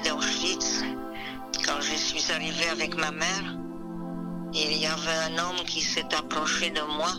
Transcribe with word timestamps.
d'Auschwitz, 0.00 0.82
quand 1.64 1.80
je 1.80 1.94
suis 1.94 2.32
arrivée 2.32 2.68
avec 2.70 2.96
ma 2.96 3.10
mère, 3.10 3.56
il 4.52 4.76
y 4.76 4.86
avait 4.86 5.32
un 5.32 5.38
homme 5.38 5.64
qui 5.66 5.80
s'est 5.80 6.14
approché 6.16 6.70
de 6.70 6.80
moi 6.96 7.12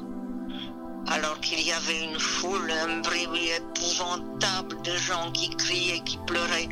alors 1.08 1.40
qu'il 1.40 1.62
y 1.62 1.72
avait 1.72 2.04
une 2.04 2.20
foule, 2.20 2.72
un 2.72 3.02
bruit 3.02 3.50
épouvantable 3.58 4.82
de 4.84 4.96
gens 4.96 5.32
qui 5.32 5.50
criaient, 5.50 6.02
qui 6.02 6.18
pleuraient, 6.28 6.70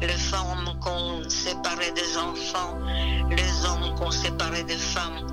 les 0.00 0.08
femmes 0.08 0.78
qu'on 0.80 1.28
séparait 1.28 1.92
des 1.92 2.16
enfants, 2.16 2.78
les 3.30 3.66
hommes 3.66 3.94
qu'on 3.96 4.10
séparait 4.10 4.64
des 4.64 4.76
femmes, 4.76 5.26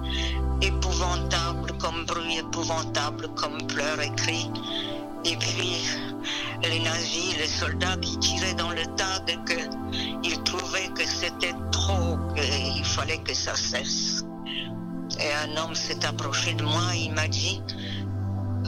épouvantable 0.62 1.72
comme 1.80 2.06
bruit, 2.06 2.40
épouvantable 2.40 3.30
comme 3.36 3.66
pleurs 3.68 4.02
et 4.02 4.14
cris. 4.16 4.50
Et 5.26 5.38
puis, 5.38 5.82
les 6.70 6.80
nazis, 6.80 7.38
les 7.38 7.48
soldats 7.48 7.98
qui 7.98 8.18
tiraient 8.20 8.54
dans 8.56 8.72
le 8.72 8.86
tas 8.96 9.22
et 9.28 9.38
qu'ils 9.46 10.44
trouvaient 10.44 10.90
que 10.96 11.06
c'était 11.06 11.54
trop, 11.72 12.18
qu'il 12.36 12.86
fallait 12.86 13.20
que 13.20 13.34
ça 13.34 13.56
cesse. 13.56 14.26
Et 15.20 15.34
un 15.34 15.58
homme 15.58 15.76
s'est 15.76 16.06
approché 16.06 16.54
de 16.54 16.64
moi, 16.64 16.96
il 16.96 17.14
m'a 17.14 17.28
dit, 17.28 17.62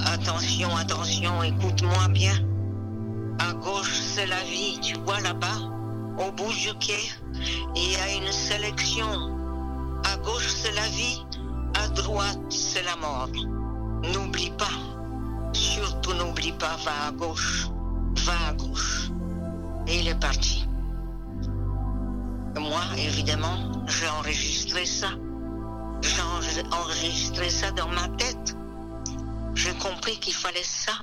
attention, 0.06 0.76
attention, 0.76 1.42
écoute-moi 1.44 2.08
bien. 2.10 2.36
À 3.40 3.54
gauche, 3.54 3.94
c'est 3.96 4.28
la 4.28 4.44
vie, 4.44 4.80
tu 4.82 4.96
vois 5.00 5.20
là-bas, 5.22 5.58
au 6.18 6.32
bout 6.32 6.54
du 6.54 6.74
quai, 6.80 7.00
il 7.76 7.92
y 7.92 7.96
a 7.96 8.14
une 8.16 8.32
sélection. 8.32 9.08
À 10.04 10.18
gauche, 10.18 10.48
c'est 10.48 10.74
la 10.74 10.88
vie, 10.90 11.22
à 11.74 11.88
droite, 11.90 12.40
c'est 12.50 12.84
la 12.84 12.96
mort. 12.98 13.30
N'oublie 14.14 14.52
pas, 14.52 14.78
surtout 15.54 16.14
n'oublie 16.14 16.52
pas, 16.54 16.78
va 16.86 17.08
à 17.08 17.12
gauche, 17.12 17.68
va 18.18 18.48
à 18.48 18.54
gauche. 18.54 19.10
Et 19.88 20.00
il 20.00 20.08
est 20.08 20.20
parti. 20.20 20.66
Moi, 22.58 22.82
évidemment, 22.98 23.86
j'ai 23.88 24.08
enregistré 24.08 24.86
ça. 24.86 25.12
J'ai 26.02 26.64
enregistré 26.72 27.50
ça 27.50 27.72
dans 27.72 27.90
ma 27.90 28.08
tête. 28.10 28.56
J'ai 29.54 29.74
compris 29.76 30.20
qu'il 30.20 30.34
fallait 30.34 30.64
ça, 30.64 30.94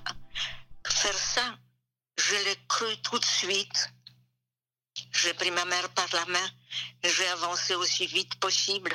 faire 0.87 1.15
ça. 1.15 1.43
Je 2.19 2.35
l'ai 2.45 2.59
cru 2.69 2.87
tout 3.03 3.19
de 3.19 3.25
suite. 3.25 3.93
J'ai 5.13 5.35
pris 5.35 5.51
ma 5.51 5.65
mère 5.65 5.89
par 5.91 6.09
la 6.13 6.27
main 6.33 6.49
j'ai 7.05 7.27
avancé 7.29 7.75
aussi 7.75 8.07
vite 8.07 8.37
possible. 8.37 8.93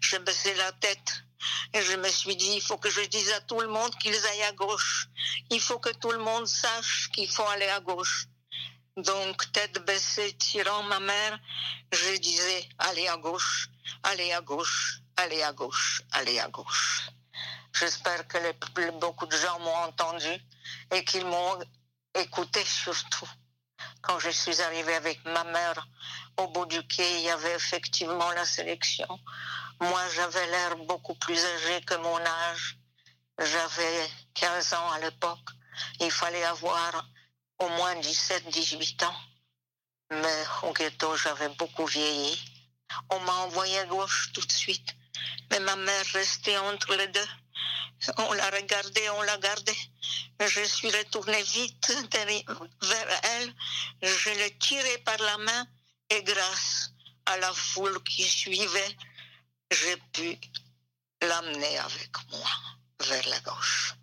J'ai 0.00 0.18
baissé 0.20 0.54
la 0.54 0.72
tête 0.72 1.24
et 1.72 1.82
je 1.82 1.96
me 1.96 2.08
suis 2.08 2.36
dit, 2.36 2.52
il 2.54 2.62
faut 2.62 2.78
que 2.78 2.90
je 2.90 3.02
dise 3.02 3.32
à 3.32 3.40
tout 3.40 3.60
le 3.60 3.68
monde 3.68 3.94
qu'ils 3.96 4.26
aillent 4.26 4.42
à 4.42 4.52
gauche. 4.52 5.08
Il 5.50 5.60
faut 5.60 5.78
que 5.78 5.90
tout 5.90 6.10
le 6.10 6.18
monde 6.18 6.46
sache 6.46 7.10
qu'il 7.12 7.30
faut 7.30 7.46
aller 7.48 7.68
à 7.68 7.80
gauche. 7.80 8.26
Donc, 8.96 9.52
tête 9.52 9.84
baissée, 9.86 10.32
tirant 10.36 10.82
ma 10.84 11.00
mère, 11.00 11.38
je 11.92 12.16
disais, 12.18 12.68
allez 12.78 13.06
à 13.08 13.16
gauche, 13.16 13.68
allez 14.02 14.32
à 14.32 14.40
gauche, 14.40 14.98
allez 15.16 15.42
à 15.42 15.52
gauche, 15.52 16.02
allez 16.12 16.38
à 16.38 16.48
gauche. 16.48 17.08
J'espère 17.72 18.26
que 18.26 18.38
beaucoup 18.98 19.26
de 19.26 19.36
gens 19.36 19.58
m'ont 19.60 19.76
entendu 19.88 20.32
et 20.92 21.04
qu'ils 21.04 21.24
m'ont 21.24 21.58
écouté 22.14 22.64
surtout. 22.64 23.30
Quand 24.02 24.18
je 24.18 24.30
suis 24.30 24.60
arrivée 24.62 24.94
avec 24.94 25.24
ma 25.24 25.44
mère 25.44 25.86
au 26.36 26.48
bout 26.48 26.66
du 26.66 26.86
quai, 26.86 27.18
il 27.18 27.22
y 27.22 27.30
avait 27.30 27.54
effectivement 27.54 28.30
la 28.32 28.44
sélection. 28.44 29.08
Moi, 29.80 30.00
j'avais 30.14 30.46
l'air 30.46 30.76
beaucoup 30.76 31.14
plus 31.14 31.44
âgé 31.44 31.80
que 31.82 31.94
mon 31.96 32.18
âge. 32.18 32.76
J'avais 33.38 34.10
15 34.34 34.74
ans 34.74 34.90
à 34.92 34.98
l'époque. 35.00 35.48
Il 36.00 36.10
fallait 36.10 36.44
avoir 36.44 37.04
au 37.58 37.68
moins 37.68 37.94
17, 37.96 38.48
18 38.48 39.02
ans. 39.04 39.16
Mais 40.10 40.44
au 40.64 40.72
ghetto, 40.72 41.16
j'avais 41.16 41.48
beaucoup 41.50 41.86
vieilli. 41.86 42.38
On 43.10 43.20
m'a 43.20 43.32
envoyé 43.32 43.78
à 43.78 43.86
gauche 43.86 44.30
tout 44.34 44.44
de 44.44 44.52
suite. 44.52 44.94
Mais 45.50 45.60
ma 45.60 45.76
mère 45.76 46.04
restait 46.12 46.58
entre 46.58 46.94
les 46.96 47.08
deux. 47.08 47.28
On 48.16 48.32
l'a 48.32 48.50
regardée, 48.50 49.10
on 49.10 49.22
l'a 49.22 49.38
gardée. 49.38 49.76
Je 50.40 50.64
suis 50.64 50.90
retournée 50.90 51.42
vite 51.42 51.92
vers 52.82 53.20
elle. 53.24 53.54
Je 54.02 54.30
l'ai 54.30 54.56
tirée 54.58 54.98
par 54.98 55.18
la 55.18 55.38
main 55.38 55.66
et 56.08 56.22
grâce 56.22 56.92
à 57.26 57.36
la 57.38 57.52
foule 57.52 58.02
qui 58.04 58.24
suivait, 58.24 58.96
j'ai 59.70 59.96
pu 60.12 60.38
l'amener 61.22 61.78
avec 61.78 62.10
moi 62.30 62.50
vers 63.00 63.28
la 63.28 63.40
gauche. 63.40 63.94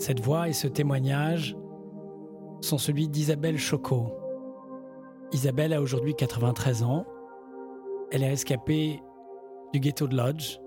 Cette 0.00 0.20
voix 0.20 0.48
et 0.48 0.54
ce 0.54 0.66
témoignage 0.66 1.54
sont 2.62 2.78
celui 2.78 3.06
d'Isabelle 3.06 3.58
Choco. 3.58 4.10
Isabelle 5.30 5.74
a 5.74 5.82
aujourd'hui 5.82 6.14
93 6.14 6.82
ans. 6.84 7.04
Elle 8.10 8.22
est 8.22 8.30
rescapée 8.30 9.02
du 9.74 9.78
ghetto 9.78 10.08
de 10.08 10.16
Lodz, 10.16 10.58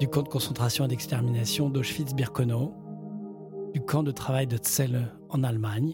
du 0.00 0.08
camp 0.08 0.22
de 0.22 0.28
concentration 0.28 0.86
et 0.86 0.88
d'extermination 0.88 1.68
d'Auschwitz-Birkenau, 1.68 2.72
du 3.74 3.82
camp 3.82 4.02
de 4.02 4.12
travail 4.12 4.46
de 4.46 4.58
Zelle 4.62 5.14
en 5.28 5.44
Allemagne 5.44 5.92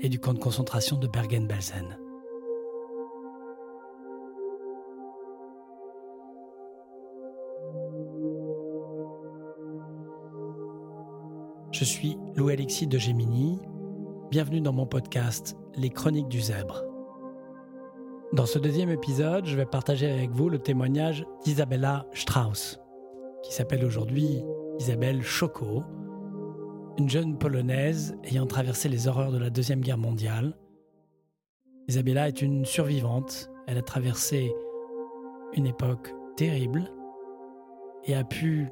et 0.00 0.10
du 0.10 0.18
camp 0.18 0.34
de 0.34 0.38
concentration 0.38 0.98
de 0.98 1.06
Bergen-Belsen. 1.06 1.96
Je 11.72 11.84
suis 11.84 12.18
Louis-Alexis 12.36 12.86
de 12.86 12.98
Gemini. 12.98 13.58
Bienvenue 14.30 14.60
dans 14.60 14.74
mon 14.74 14.84
podcast 14.84 15.56
Les 15.74 15.88
Chroniques 15.88 16.28
du 16.28 16.38
Zèbre. 16.38 16.84
Dans 18.34 18.44
ce 18.44 18.58
deuxième 18.58 18.90
épisode, 18.90 19.46
je 19.46 19.56
vais 19.56 19.64
partager 19.64 20.10
avec 20.10 20.32
vous 20.32 20.50
le 20.50 20.58
témoignage 20.58 21.24
d'Isabella 21.44 22.04
Strauss, 22.12 22.78
qui 23.42 23.54
s'appelle 23.54 23.86
aujourd'hui 23.86 24.44
Isabelle 24.80 25.22
Choco, 25.22 25.82
une 26.98 27.08
jeune 27.08 27.38
polonaise 27.38 28.18
ayant 28.24 28.46
traversé 28.46 28.90
les 28.90 29.08
horreurs 29.08 29.32
de 29.32 29.38
la 29.38 29.48
Deuxième 29.48 29.80
Guerre 29.80 29.96
mondiale. 29.96 30.58
Isabella 31.88 32.28
est 32.28 32.42
une 32.42 32.66
survivante, 32.66 33.50
elle 33.66 33.78
a 33.78 33.82
traversé 33.82 34.52
une 35.54 35.66
époque 35.66 36.12
terrible 36.36 36.92
et 38.04 38.14
a 38.14 38.24
pu 38.24 38.68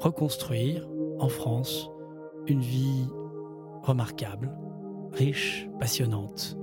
reconstruire 0.00 0.88
en 1.18 1.28
France 1.28 1.90
une 2.48 2.60
vie 2.60 3.06
remarquable, 3.82 4.50
riche, 5.12 5.68
passionnante. 5.78 6.56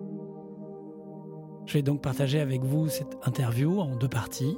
Je 1.66 1.74
vais 1.74 1.82
donc 1.82 2.02
partager 2.02 2.40
avec 2.40 2.64
vous 2.64 2.88
cette 2.90 3.18
interview 3.24 3.80
en 3.80 3.96
deux 3.96 4.08
parties, 4.08 4.58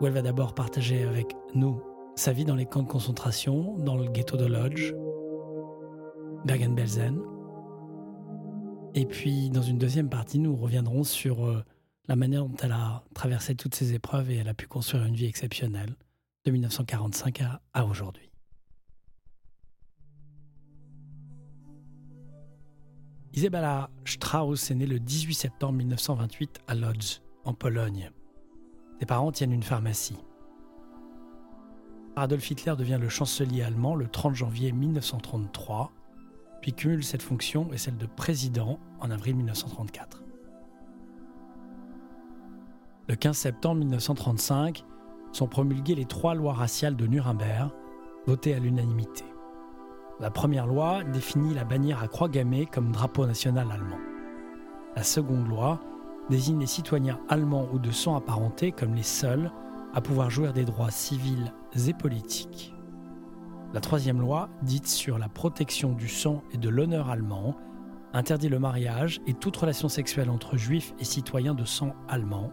où 0.00 0.06
elle 0.06 0.12
va 0.12 0.22
d'abord 0.22 0.54
partager 0.54 1.02
avec 1.02 1.36
nous 1.54 1.82
sa 2.16 2.32
vie 2.32 2.44
dans 2.44 2.56
les 2.56 2.66
camps 2.66 2.82
de 2.82 2.88
concentration, 2.88 3.76
dans 3.78 3.96
le 3.96 4.06
ghetto 4.06 4.36
de 4.36 4.46
Lodz, 4.46 4.94
Bergen-Belsen. 6.44 7.20
Et 8.94 9.06
puis, 9.06 9.50
dans 9.50 9.62
une 9.62 9.78
deuxième 9.78 10.08
partie, 10.08 10.38
nous 10.38 10.56
reviendrons 10.56 11.04
sur 11.04 11.46
euh, 11.46 11.64
la 12.08 12.16
manière 12.16 12.44
dont 12.44 12.56
elle 12.62 12.72
a 12.72 13.04
traversé 13.14 13.54
toutes 13.54 13.74
ces 13.74 13.94
épreuves 13.94 14.30
et 14.30 14.36
elle 14.36 14.48
a 14.48 14.54
pu 14.54 14.66
construire 14.66 15.04
une 15.04 15.14
vie 15.14 15.26
exceptionnelle 15.26 15.94
de 16.44 16.50
1945 16.50 17.42
à 17.72 17.86
aujourd'hui. 17.86 18.29
Isabella 23.32 23.90
Strauss 24.04 24.72
est 24.72 24.74
née 24.74 24.86
le 24.86 24.98
18 24.98 25.34
septembre 25.34 25.74
1928 25.74 26.62
à 26.66 26.74
Lodz, 26.74 27.22
en 27.44 27.54
Pologne. 27.54 28.10
Ses 28.98 29.06
parents 29.06 29.30
tiennent 29.30 29.52
une 29.52 29.62
pharmacie. 29.62 30.18
Adolf 32.16 32.50
Hitler 32.50 32.74
devient 32.76 32.98
le 33.00 33.08
chancelier 33.08 33.62
allemand 33.62 33.94
le 33.94 34.08
30 34.08 34.34
janvier 34.34 34.72
1933, 34.72 35.92
puis 36.60 36.72
cumule 36.72 37.04
cette 37.04 37.22
fonction 37.22 37.72
et 37.72 37.78
celle 37.78 37.96
de 37.96 38.06
président 38.06 38.80
en 38.98 39.12
avril 39.12 39.36
1934. 39.36 40.24
Le 43.08 43.14
15 43.14 43.36
septembre 43.36 43.76
1935 43.76 44.84
sont 45.30 45.46
promulguées 45.46 45.94
les 45.94 46.04
trois 46.04 46.34
lois 46.34 46.54
raciales 46.54 46.96
de 46.96 47.06
Nuremberg, 47.06 47.70
votées 48.26 48.54
à 48.54 48.58
l'unanimité. 48.58 49.24
La 50.20 50.30
première 50.30 50.66
loi 50.66 51.02
définit 51.02 51.54
la 51.54 51.64
bannière 51.64 52.02
à 52.02 52.06
croix 52.06 52.28
gammée 52.28 52.66
comme 52.66 52.92
drapeau 52.92 53.24
national 53.24 53.72
allemand. 53.72 53.96
La 54.94 55.02
seconde 55.02 55.48
loi 55.48 55.80
désigne 56.28 56.60
les 56.60 56.66
citoyens 56.66 57.18
allemands 57.30 57.66
ou 57.72 57.78
de 57.78 57.90
sang 57.90 58.16
apparenté 58.16 58.70
comme 58.70 58.94
les 58.94 59.02
seuls 59.02 59.50
à 59.94 60.02
pouvoir 60.02 60.28
jouir 60.28 60.52
des 60.52 60.66
droits 60.66 60.90
civils 60.90 61.54
et 61.88 61.94
politiques. 61.94 62.74
La 63.72 63.80
troisième 63.80 64.20
loi, 64.20 64.50
dite 64.62 64.88
sur 64.88 65.16
la 65.16 65.30
protection 65.30 65.92
du 65.92 66.08
sang 66.08 66.42
et 66.52 66.58
de 66.58 66.68
l'honneur 66.68 67.08
allemand, 67.08 67.56
interdit 68.12 68.50
le 68.50 68.58
mariage 68.58 69.22
et 69.26 69.32
toute 69.32 69.56
relation 69.56 69.88
sexuelle 69.88 70.28
entre 70.28 70.58
juifs 70.58 70.92
et 70.98 71.04
citoyens 71.04 71.54
de 71.54 71.64
sang 71.64 71.94
allemand. 72.08 72.52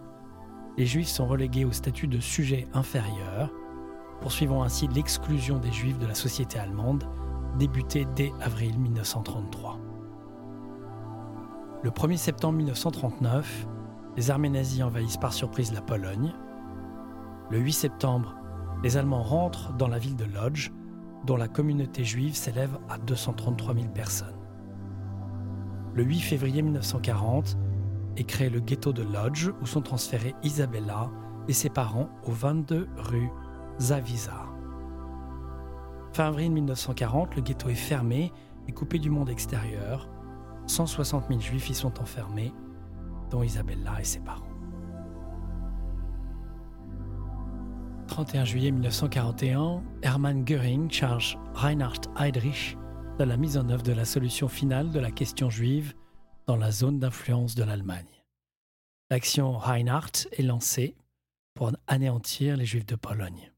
Les 0.78 0.86
juifs 0.86 1.10
sont 1.10 1.28
relégués 1.28 1.66
au 1.66 1.74
statut 1.74 2.08
de 2.08 2.22
sujet 2.22 2.66
inférieur, 2.74 3.52
poursuivant 4.22 4.64
ainsi 4.64 4.88
l'exclusion 4.88 5.58
des 5.58 5.72
juifs 5.74 6.00
de 6.00 6.08
la 6.08 6.16
société 6.16 6.60
allemande, 6.60 7.04
débutée 7.58 8.08
dès 8.16 8.32
avril 8.40 8.78
1933. 8.80 9.80
Le 11.84 11.90
1er 11.90 12.18
septembre 12.18 12.58
1939, 12.58 13.68
les 14.16 14.32
armées 14.32 14.50
nazies 14.50 14.84
envahissent 14.84 15.18
par 15.18 15.34
surprise 15.34 15.74
la 15.74 15.82
Pologne. 15.82 16.34
Le 17.52 17.60
8 17.60 17.74
septembre, 17.74 18.36
les 18.84 18.98
Allemands 18.98 19.24
rentrent 19.24 19.74
dans 19.74 19.88
la 19.88 20.00
ville 20.00 20.16
de 20.16 20.26
Lodz, 20.26 20.72
dont 21.26 21.38
la 21.38 21.48
communauté 21.48 22.04
juive 22.04 22.36
s'élève 22.36 22.78
à 22.90 22.98
233 22.98 23.76
000 23.76 23.88
personnes. 23.90 24.36
Le 25.94 26.04
8 26.04 26.20
février 26.20 26.62
1940 26.62 27.58
est 28.18 28.24
créé 28.24 28.50
le 28.50 28.60
ghetto 28.60 28.92
de 28.92 29.04
Lodz, 29.04 29.52
où 29.62 29.66
sont 29.66 29.82
transférés 29.82 30.36
Isabella 30.44 31.12
et 31.48 31.54
ses 31.54 31.70
parents 31.70 32.10
au 32.26 32.32
22 32.32 32.88
rue 32.98 33.30
Zavisa. 33.80 34.47
Fin 36.18 36.30
avril 36.30 36.52
1940, 36.52 37.36
le 37.36 37.44
ghetto 37.44 37.70
est 37.70 37.76
fermé 37.76 38.32
et 38.68 38.72
coupé 38.72 38.98
du 38.98 39.12
monde 39.12 39.30
extérieur. 39.30 40.10
160 40.66 41.28
000 41.28 41.40
juifs 41.40 41.70
y 41.70 41.76
sont 41.76 42.02
enfermés, 42.02 42.52
dont 43.30 43.44
Isabella 43.44 44.02
et 44.02 44.04
ses 44.04 44.22
parents. 44.22 44.50
31 48.08 48.46
juillet 48.46 48.72
1941, 48.72 49.84
Hermann 50.02 50.44
Göring 50.44 50.90
charge 50.90 51.38
Reinhard 51.54 52.02
Heydrich 52.20 52.76
de 53.20 53.24
la 53.24 53.38
mise 53.38 53.56
en 53.56 53.70
œuvre 53.70 53.84
de 53.84 53.94
la 53.94 54.06
solution 54.06 54.48
finale 54.48 54.90
de 54.90 55.00
la 55.00 55.12
question 55.12 55.52
juive 55.52 55.94
dans 56.48 56.58
la 56.58 56.72
zone 56.72 56.98
d'influence 56.98 57.54
de 57.54 57.64
l'Allemagne. 57.64 58.24
L'action 59.12 59.56
Reinhardt 59.56 60.28
est 60.32 60.42
lancée 60.42 60.96
pour 61.54 61.74
anéantir 61.86 62.58
les 62.58 62.66
Juifs 62.66 62.88
de 62.88 62.96
Pologne. 62.96 63.52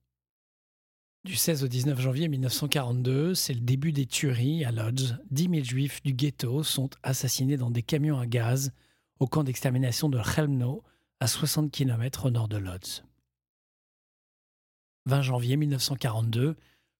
Du 1.25 1.35
16 1.35 1.65
au 1.65 1.67
19 1.67 1.99
janvier 1.99 2.29
1942, 2.29 3.35
c'est 3.35 3.53
le 3.53 3.59
début 3.59 3.91
des 3.91 4.05
tueries 4.05 4.63
à 4.63 4.71
Lodz. 4.71 5.17
10 5.31 5.49
000 5.49 5.63
Juifs 5.65 6.01
du 6.01 6.13
ghetto 6.13 6.63
sont 6.63 6.89
assassinés 7.03 7.57
dans 7.57 7.69
des 7.69 7.83
camions 7.83 8.17
à 8.17 8.25
gaz 8.25 8.71
au 9.19 9.27
camp 9.27 9.43
d'extermination 9.43 10.07
de 10.07 10.21
Chelmno, 10.23 10.81
à 11.19 11.27
60 11.27 11.71
km 11.71 12.27
au 12.27 12.29
nord 12.29 12.47
de 12.47 12.55
Lodz. 12.55 13.03
20 15.07 15.21
janvier 15.23 15.57
1942, 15.57 16.55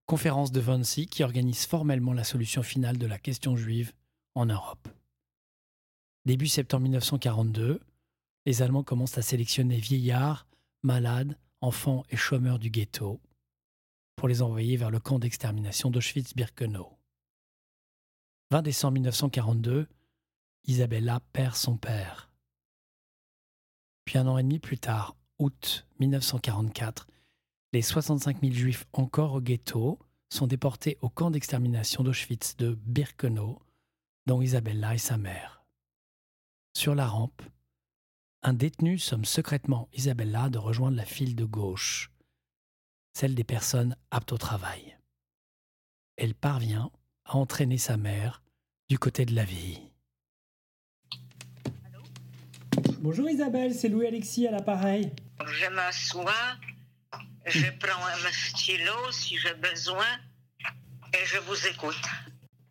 conférence 0.06 0.52
de 0.52 0.60
Wannsee 0.60 1.08
qui 1.08 1.24
organise 1.24 1.66
formellement 1.66 2.12
la 2.12 2.26
solution 2.26 2.62
finale 2.62 2.98
de 2.98 3.08
la 3.08 3.20
question 3.20 3.56
juive 3.56 3.94
en 4.36 4.48
Europe. 4.48 4.90
Début 6.26 6.48
septembre 6.48 6.84
1942, 6.84 7.80
les 8.46 8.62
Allemands 8.62 8.84
commencent 8.84 9.18
à 9.18 9.22
sélectionner 9.22 9.78
vieillards, 9.78 10.46
malades, 10.84 11.38
enfants 11.62 12.04
et 12.10 12.18
chômeurs 12.18 12.60
du 12.60 12.70
ghetto 12.70 13.22
pour 14.20 14.28
les 14.28 14.42
envoyer 14.42 14.76
vers 14.76 14.92
le 14.92 15.00
camp 15.00 15.18
d'extermination 15.18 15.90
d'Auschwitz-Birkenau. 15.90 16.90
20 18.52 18.62
décembre 18.64 18.96
1942, 18.96 19.88
Isabella 20.66 21.22
perd 21.32 21.56
son 21.56 21.78
père. 21.78 22.30
Puis 24.04 24.18
un 24.18 24.28
an 24.28 24.38
et 24.38 24.44
demi 24.44 24.60
plus 24.60 24.78
tard, 24.78 25.16
août 25.38 25.88
1944, 26.02 27.08
les 27.72 27.82
65 27.82 28.42
000 28.42 28.54
juifs 28.54 28.88
encore 28.92 29.36
au 29.36 29.40
ghetto 29.40 30.00
sont 30.28 30.48
déportés 30.48 30.98
au 31.00 31.08
camp 31.08 31.32
d'extermination 31.32 32.04
d'Auschwitz 32.04 32.58
de 32.58 32.78
Birkenau, 32.88 33.62
dont 34.26 34.42
Isabella 34.42 34.96
est 34.96 34.98
sa 34.98 35.18
mère. 35.18 35.64
Sur 36.76 36.94
la 36.94 37.08
rampe, 37.08 37.42
un 38.44 38.52
détenu 38.52 39.00
somme 39.00 39.24
secrètement 39.24 39.88
Isabella 39.94 40.50
de 40.50 40.58
rejoindre 40.58 40.98
la 40.98 41.06
file 41.06 41.38
de 41.38 41.46
gauche, 41.46 42.12
celle 43.14 43.36
des 43.36 43.44
personnes 43.44 43.96
aptes 44.12 44.32
au 44.32 44.38
travail. 44.38 44.98
Elle 46.18 46.36
parvient 46.36 46.92
à 47.26 47.38
entraîner 47.38 47.78
sa 47.78 47.98
mère 47.98 48.44
du 48.90 48.98
côté 48.98 49.26
de 49.26 49.36
la 49.36 49.46
vie. 49.46 49.80
Bonjour 53.00 53.30
Isabelle, 53.30 53.74
c'est 53.74 53.90
Louis-Alexis 53.90 54.48
à 54.48 54.52
l'appareil. 54.52 55.12
Je 55.46 55.70
m'assois 55.70 56.58
je 57.50 57.66
prends 57.80 58.06
un 58.06 58.32
stylo 58.32 59.12
si 59.12 59.36
j'ai 59.38 59.56
besoin 59.56 60.06
et 61.14 61.26
je 61.26 61.40
vous 61.40 61.68
écoute. 61.68 62.00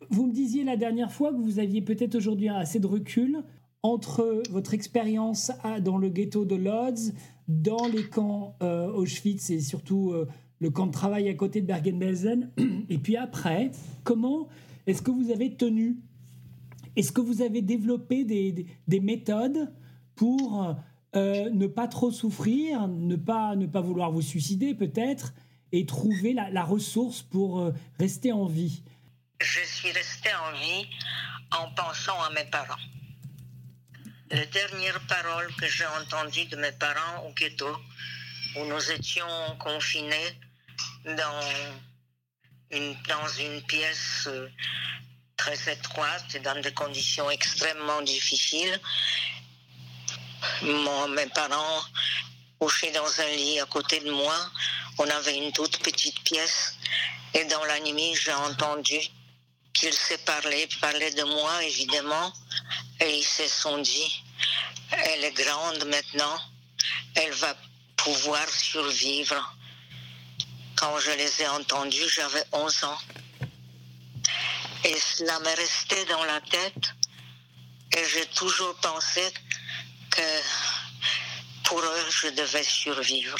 Vous 0.09 0.27
me 0.27 0.33
disiez 0.33 0.63
la 0.63 0.77
dernière 0.77 1.11
fois 1.11 1.31
que 1.31 1.37
vous 1.37 1.59
aviez 1.59 1.81
peut-être 1.81 2.15
aujourd'hui 2.15 2.49
assez 2.49 2.79
de 2.79 2.87
recul 2.87 3.43
entre 3.83 4.41
votre 4.49 4.73
expérience 4.73 5.51
dans 5.81 5.97
le 5.97 6.09
ghetto 6.09 6.45
de 6.45 6.55
Lodz, 6.55 7.13
dans 7.49 7.87
les 7.87 8.07
camps 8.07 8.55
euh, 8.61 8.87
Auschwitz 8.91 9.49
et 9.49 9.59
surtout 9.59 10.11
euh, 10.11 10.27
le 10.59 10.69
camp 10.69 10.85
de 10.85 10.91
travail 10.91 11.27
à 11.29 11.33
côté 11.33 11.61
de 11.61 11.65
Bergen-Belsen, 11.65 12.51
et 12.89 12.97
puis 12.99 13.17
après, 13.17 13.71
comment 14.03 14.47
est-ce 14.85 15.01
que 15.01 15.09
vous 15.09 15.31
avez 15.31 15.55
tenu? 15.55 15.97
Est-ce 16.95 17.11
que 17.11 17.21
vous 17.21 17.41
avez 17.41 17.61
développé 17.61 18.23
des, 18.23 18.67
des 18.87 18.99
méthodes 18.99 19.73
pour 20.15 20.75
euh, 21.15 21.49
ne 21.49 21.65
pas 21.65 21.87
trop 21.87 22.11
souffrir, 22.11 22.87
ne 22.87 23.15
pas, 23.15 23.55
ne 23.55 23.65
pas 23.65 23.81
vouloir 23.81 24.11
vous 24.11 24.21
suicider 24.21 24.75
peut-être, 24.75 25.33
et 25.71 25.85
trouver 25.85 26.33
la, 26.33 26.63
ressource 26.63 27.21
pour 27.21 27.71
rester 27.99 28.31
en 28.31 28.45
vie? 28.45 28.81
Je 29.39 29.59
suis 29.65 29.91
restée 29.91 30.31
en 30.33 30.57
vie 30.57 30.87
en 31.51 31.71
pensant 31.75 32.19
à 32.21 32.31
mes 32.33 32.49
parents. 32.49 32.81
Les 34.31 34.45
dernières 34.45 34.99
paroles 35.07 35.51
que 35.55 35.67
j'ai 35.67 35.87
entendues 35.87 36.45
de 36.45 36.55
mes 36.55 36.71
parents 36.73 37.25
au 37.25 37.33
ghetto, 37.33 37.75
où 38.55 38.65
nous 38.65 38.91
étions 38.91 39.57
confinés 39.57 40.39
dans 41.05 41.41
une, 42.69 43.61
pièce 43.63 44.27
euh, 44.27 44.47
très 45.35 45.73
étroite 45.73 46.35
et 46.35 46.39
dans 46.39 46.61
des 46.61 46.73
conditions 46.73 47.29
extrêmement 47.31 48.03
difficiles, 48.03 48.79
mes 50.61 51.29
parents 51.33 51.81
couchaient 52.59 52.91
dans 52.91 53.21
un 53.21 53.29
lit 53.29 53.59
à 53.59 53.65
côté 53.65 53.99
de 53.99 54.11
moi. 54.11 54.37
On 54.99 55.09
avait 55.09 55.37
une 55.37 55.51
toute 55.53 55.79
petite 55.79 56.21
pièce. 56.23 56.75
Et 57.33 57.45
dans 57.45 57.63
la 57.65 57.79
nuit, 57.79 58.13
j'ai 58.15 58.33
entendu 58.33 58.99
qu'ils 59.73 59.93
se 59.93 60.15
parlaient, 60.25 60.67
parlaient 60.81 61.13
de 61.13 61.23
moi, 61.23 61.63
évidemment. 61.63 62.33
Et 63.01 63.17
ils 63.17 63.23
se 63.23 63.47
sont 63.47 63.77
dit, 63.77 64.23
elle 64.91 65.23
est 65.23 65.31
grande 65.31 65.85
maintenant, 65.85 66.39
elle 67.15 67.31
va 67.33 67.55
pouvoir 67.97 68.47
survivre. 68.49 69.55
Quand 70.75 70.97
je 70.99 71.11
les 71.11 71.41
ai 71.41 71.47
entendus, 71.47 72.09
j'avais 72.09 72.43
11 72.51 72.83
ans. 72.85 72.97
Et 74.83 74.97
cela 74.97 75.39
m'est 75.39 75.53
resté 75.55 76.05
dans 76.05 76.23
la 76.23 76.41
tête. 76.41 76.93
Et 77.97 78.05
j'ai 78.07 78.25
toujours 78.27 78.75
pensé 78.75 79.33
que 80.11 80.21
pour 81.65 81.79
eux, 81.79 82.05
je 82.09 82.27
devais 82.29 82.63
survivre. 82.63 83.37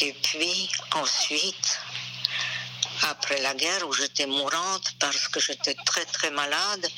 Et 0.00 0.12
puis 0.12 0.68
ensuite, 0.94 1.80
après 3.02 3.40
la 3.40 3.54
guerre 3.54 3.86
où 3.88 3.92
j'étais 3.92 4.26
mourante 4.26 4.94
parce 4.98 5.28
que 5.28 5.40
j'étais 5.40 5.74
très 5.86 6.04
très 6.04 6.30
malade, 6.30 6.88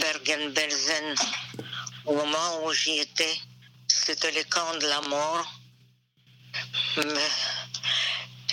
Bergen-Belsen, 0.00 1.14
au 2.06 2.14
moment 2.14 2.64
où 2.64 2.72
j'y 2.72 2.98
étais, 2.98 3.36
c'était 3.88 4.32
le 4.32 4.42
camp 4.44 4.76
de 4.78 4.86
la 4.86 5.00
mort. 5.02 5.46
Mais 6.96 7.30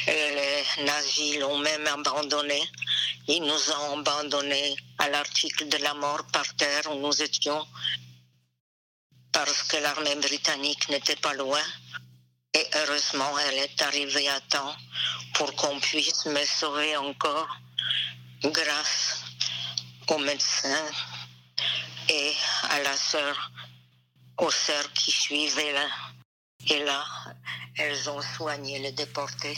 les 0.07 0.83
nazis 0.83 1.39
l'ont 1.39 1.57
même 1.57 1.87
abandonné. 1.87 2.61
Ils 3.27 3.41
nous 3.41 3.71
ont 3.71 3.99
abandonnés 3.99 4.75
à 4.99 5.09
l'article 5.09 5.67
de 5.67 5.77
la 5.77 5.93
mort 5.95 6.23
par 6.31 6.55
terre 6.55 6.83
où 6.91 6.99
nous 6.99 7.21
étions 7.21 7.65
parce 9.31 9.63
que 9.63 9.77
l'armée 9.77 10.15
britannique 10.15 10.89
n'était 10.89 11.15
pas 11.15 11.33
loin. 11.33 11.63
Et 12.53 12.67
heureusement, 12.75 13.37
elle 13.39 13.59
est 13.59 13.81
arrivée 13.81 14.27
à 14.29 14.39
temps 14.41 14.75
pour 15.35 15.55
qu'on 15.55 15.79
puisse 15.79 16.25
me 16.25 16.43
sauver 16.45 16.97
encore 16.97 17.49
grâce 18.43 19.21
aux 20.07 20.19
médecins 20.19 20.91
et 22.09 22.33
à 22.69 22.79
la 22.81 22.95
sœur, 22.95 23.51
aux 24.37 24.51
sœurs 24.51 24.91
qui 24.93 25.11
suivaient 25.11 25.73
là. 25.73 25.87
Et 26.69 26.83
là, 26.83 27.03
elles 27.77 28.09
ont 28.09 28.21
soigné 28.21 28.79
les 28.79 28.91
déportés 28.91 29.57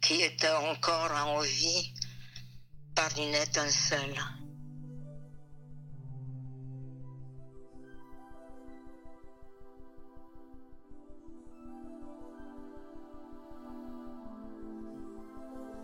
qui 0.00 0.22
étaient 0.22 0.48
encore 0.48 1.10
en 1.12 1.40
vie 1.40 1.92
par 2.94 3.10
une 3.18 3.34
étincelle. 3.34 4.14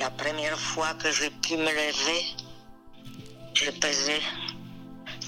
La 0.01 0.11
première 0.11 0.59
fois 0.59 0.95
que 0.95 1.11
j'ai 1.11 1.31
pu 1.31 1.57
me 1.57 1.71
lever, 1.71 2.25
je 3.55 3.71
pesais 3.71 4.21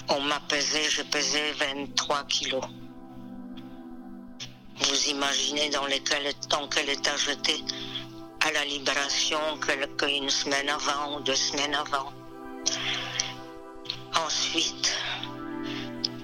On 0.08 0.20
m'a 0.20 0.38
pesé, 0.48 0.82
je 0.88 1.02
pesais 1.02 1.52
23 1.52 2.24
kilos. 2.28 2.64
Vous 4.78 5.08
imaginez 5.08 5.68
dans, 5.70 5.86
lesquels, 5.86 6.32
dans 6.48 6.68
quel 6.68 6.88
état 6.90 7.16
j'étais 7.16 7.58
à 8.46 8.52
la 8.52 8.64
libération 8.66 9.38
qu'une 9.58 10.30
semaine 10.30 10.68
avant 10.68 11.16
ou 11.16 11.20
deux 11.22 11.34
semaines 11.34 11.74
avant. 11.74 12.12
Ensuite, 14.14 14.96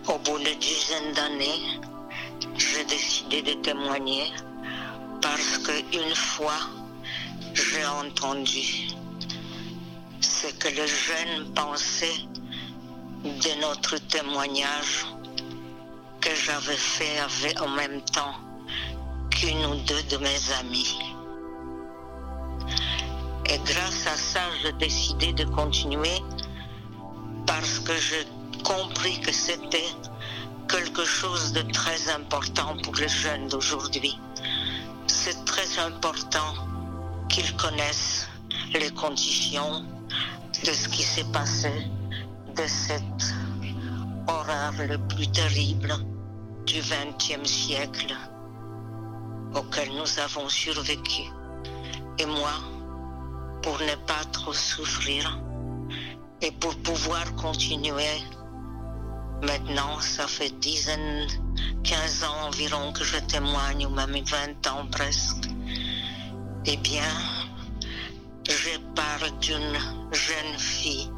au 0.07 0.19
bout 0.19 0.39
de 0.39 0.55
dizaines 0.55 1.13
d'années, 1.15 1.81
j'ai 2.57 2.85
décidé 2.85 3.43
de 3.43 3.55
témoigner 3.55 4.33
parce 5.21 5.59
qu'une 5.59 6.15
fois, 6.15 6.61
j'ai 7.55 7.85
entendu 7.85 8.89
ce 10.21 10.47
que 10.55 10.69
les 10.69 10.87
jeunes 10.87 11.53
pensaient 11.55 12.29
de 13.25 13.61
notre 13.61 13.97
témoignage 13.99 15.07
que 16.21 16.35
j'avais 16.35 16.77
fait 16.77 17.19
avec, 17.19 17.61
en 17.63 17.69
même 17.69 18.01
temps 18.03 18.35
qu'une 19.31 19.65
ou 19.67 19.75
deux 19.87 20.03
de 20.05 20.17
mes 20.19 20.53
amis. 20.61 20.99
Et 23.47 23.59
grâce 23.59 24.07
à 24.07 24.17
ça, 24.17 24.41
j'ai 24.63 24.73
décidé 24.73 25.33
de 25.33 25.45
continuer 25.45 26.23
parce 27.47 27.79
que 27.81 27.97
j'ai 27.97 28.27
compris 28.65 29.21
que 29.21 29.33
c'était 29.33 29.91
quelque 30.69 31.05
chose 31.05 31.53
de 31.53 31.63
très 31.73 32.11
important 32.11 32.77
pour 32.83 32.95
les 32.95 33.09
jeunes 33.09 33.49
d'aujourd'hui. 33.49 34.19
C'est 35.07 35.45
très 35.45 35.79
important 35.79 36.55
qu'ils 37.29 37.55
connaissent 37.57 38.29
les 38.73 38.91
conditions 38.91 39.85
de 40.65 40.73
ce 40.73 40.89
qui 40.89 41.03
s'est 41.03 41.31
passé, 41.33 41.73
de 42.57 42.67
cette 42.67 43.35
horreur 44.29 44.73
le 44.89 44.99
plus 45.09 45.27
terrible 45.29 45.93
du 46.67 46.81
XXe 46.81 47.49
siècle 47.49 48.15
auquel 49.55 49.89
nous 49.91 50.19
avons 50.19 50.49
survécu. 50.49 51.23
Et 52.19 52.27
moi, 52.27 52.53
pour 53.63 53.79
ne 53.81 53.95
pas 54.07 54.25
trop 54.33 54.53
souffrir 54.53 55.41
et 56.41 56.51
pour 56.53 56.75
pouvoir 56.77 57.35
continuer. 57.37 58.23
Maintenant, 59.43 60.01
ça 60.01 60.27
fait 60.27 60.53
dizaines, 60.61 61.27
15 61.85 62.25
ans 62.25 62.49
environ 62.49 62.93
que 62.93 63.05
je 63.05 63.19
témoigne, 63.19 63.87
ou 63.87 63.91
même 63.91 64.13
20 64.13 64.67
ans 64.69 64.87
presque. 64.91 65.49
Eh 66.67 66.77
bien, 66.77 67.13
je 68.49 68.79
parle 68.95 69.39
d'une 69.41 69.79
jeune 70.13 70.59
fille 70.59 71.11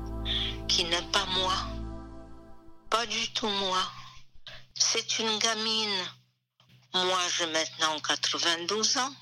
qui 0.68 0.84
n'est 0.84 1.10
pas 1.12 1.26
moi, 1.26 1.54
pas 2.90 3.06
du 3.06 3.32
tout 3.32 3.48
moi. 3.48 3.82
C'est 4.74 5.18
une 5.18 5.38
gamine. 5.38 6.04
Moi, 6.94 7.20
j'ai 7.36 7.46
maintenant 7.46 7.98
92 8.00 8.98
ans. 8.98 9.14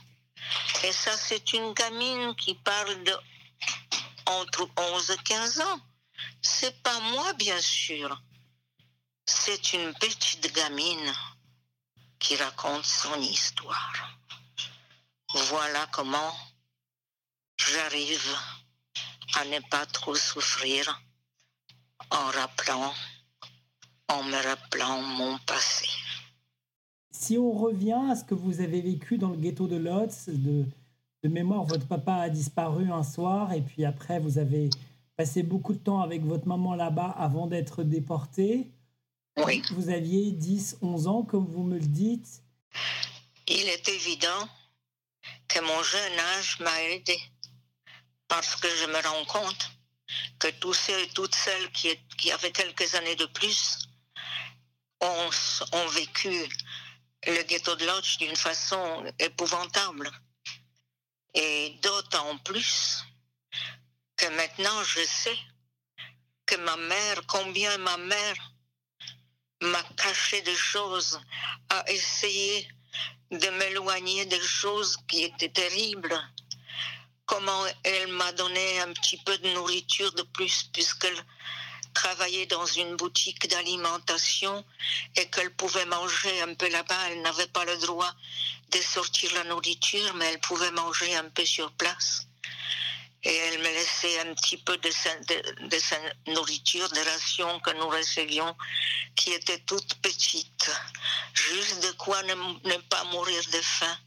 Et 0.84 0.92
ça, 0.92 1.16
c'est 1.16 1.52
une 1.52 1.72
gamine 1.72 2.34
qui 2.36 2.54
parle 2.54 2.96
entre 4.26 4.68
11 4.76 5.10
et 5.10 5.16
15 5.18 5.60
ans. 5.60 5.80
C'est 6.42 6.82
pas 6.82 7.00
moi, 7.00 7.32
bien 7.34 7.60
sûr. 7.60 8.20
C'est 9.26 9.72
une 9.72 9.94
petite 9.94 10.52
gamine 10.54 11.14
qui 12.18 12.36
raconte 12.36 12.84
son 12.84 13.20
histoire. 13.20 13.92
Voilà 15.34 15.86
comment 15.92 16.36
j'arrive 17.56 18.36
à 19.34 19.44
ne 19.46 19.60
pas 19.70 19.86
trop 19.86 20.14
souffrir 20.14 21.00
en 22.12 22.30
rappelant, 22.30 22.92
en 24.08 24.22
me 24.22 24.36
rappelant 24.48 25.00
mon 25.00 25.38
passé. 25.46 25.88
Si 27.10 27.38
on 27.38 27.52
revient 27.52 27.98
à 28.10 28.16
ce 28.16 28.24
que 28.24 28.34
vous 28.34 28.60
avez 28.60 28.80
vécu 28.80 29.18
dans 29.18 29.30
le 29.30 29.36
ghetto 29.36 29.66
de 29.66 29.76
Lotz, 29.76 30.28
de, 30.28 30.64
de 31.22 31.28
mémoire, 31.28 31.64
votre 31.64 31.86
papa 31.86 32.14
a 32.14 32.28
disparu 32.28 32.90
un 32.92 33.02
soir 33.02 33.52
et 33.52 33.62
puis 33.62 33.84
après, 33.84 34.18
vous 34.18 34.38
avez 34.38 34.68
passé 35.16 35.42
beaucoup 35.42 35.72
de 35.72 35.78
temps 35.78 36.00
avec 36.00 36.22
votre 36.24 36.46
maman 36.46 36.74
là-bas 36.74 37.14
avant 37.18 37.46
d'être 37.46 37.82
déporté. 37.82 38.70
Oui. 39.38 39.62
Vous 39.72 39.88
aviez 39.88 40.32
10, 40.32 40.78
11 40.82 41.06
ans, 41.06 41.22
comme 41.22 41.46
vous 41.46 41.62
me 41.62 41.78
le 41.78 41.86
dites. 41.86 42.42
Il 43.48 43.68
est 43.68 43.88
évident 43.88 44.48
que 45.48 45.60
mon 45.60 45.82
jeune 45.82 46.18
âge 46.36 46.60
m'a 46.60 46.82
aidé 46.90 47.18
parce 48.28 48.56
que 48.56 48.68
je 48.68 48.86
me 48.86 49.08
rends 49.08 49.24
compte 49.26 49.70
que 50.42 50.48
tous 50.58 50.74
ceux 50.74 50.98
et 50.98 51.08
toutes 51.10 51.36
celles 51.36 51.70
qui, 51.70 52.32
avaient 52.32 52.50
quelques 52.50 52.96
années 52.96 53.14
de 53.14 53.26
plus 53.26 53.78
ont, 55.00 55.30
ont 55.72 55.86
vécu 55.88 56.48
le 57.28 57.42
ghetto 57.44 57.76
de 57.76 57.86
Lodge 57.86 58.18
d'une 58.18 58.34
façon 58.34 59.04
épouvantable. 59.20 60.10
Et 61.34 61.78
d'autant 61.82 62.38
plus 62.38 63.04
que 64.16 64.26
maintenant 64.30 64.82
je 64.82 65.04
sais 65.04 65.38
que 66.44 66.56
ma 66.56 66.76
mère, 66.76 67.24
combien 67.28 67.78
ma 67.78 67.96
mère 67.96 68.52
m'a 69.60 69.82
caché 69.96 70.42
des 70.42 70.56
choses, 70.56 71.20
a 71.68 71.88
essayé 71.88 72.68
de 73.30 73.48
m'éloigner 73.58 74.26
des 74.26 74.42
choses 74.42 74.96
qui 75.06 75.22
étaient 75.22 75.52
terribles. 75.52 76.20
Comment 77.32 77.64
elle 77.82 78.08
m'a 78.08 78.30
donné 78.32 78.80
un 78.80 78.92
petit 78.92 79.16
peu 79.16 79.38
de 79.38 79.48
nourriture 79.54 80.12
de 80.12 80.22
plus 80.22 80.64
puisqu'elle 80.70 81.16
travaillait 81.94 82.44
dans 82.44 82.66
une 82.66 82.94
boutique 82.96 83.48
d'alimentation 83.48 84.62
et 85.16 85.30
qu'elle 85.30 85.50
pouvait 85.54 85.86
manger 85.86 86.42
un 86.42 86.52
peu 86.52 86.68
là-bas. 86.68 87.08
Elle 87.08 87.22
n'avait 87.22 87.46
pas 87.46 87.64
le 87.64 87.78
droit 87.78 88.12
de 88.70 88.78
sortir 88.82 89.32
la 89.32 89.44
nourriture, 89.44 90.12
mais 90.16 90.26
elle 90.26 90.40
pouvait 90.40 90.72
manger 90.72 91.16
un 91.16 91.30
peu 91.30 91.46
sur 91.46 91.72
place. 91.72 92.26
Et 93.22 93.34
elle 93.34 93.60
me 93.60 93.64
laissait 93.78 94.20
un 94.20 94.34
petit 94.34 94.58
peu 94.58 94.76
de 94.76 94.90
sa, 94.90 95.16
de, 95.16 95.68
de 95.68 95.78
sa 95.78 95.96
nourriture, 96.26 96.90
des 96.90 97.02
rations 97.02 97.60
que 97.60 97.70
nous 97.78 97.88
recevions, 97.88 98.54
qui 99.16 99.32
étaient 99.32 99.60
toutes 99.60 99.94
petites, 100.02 100.70
juste 101.32 101.82
de 101.82 101.92
quoi 101.92 102.22
ne, 102.24 102.34
ne 102.34 102.76
pas 102.90 103.04
mourir 103.04 103.42
de 103.52 103.60
faim. 103.62 103.98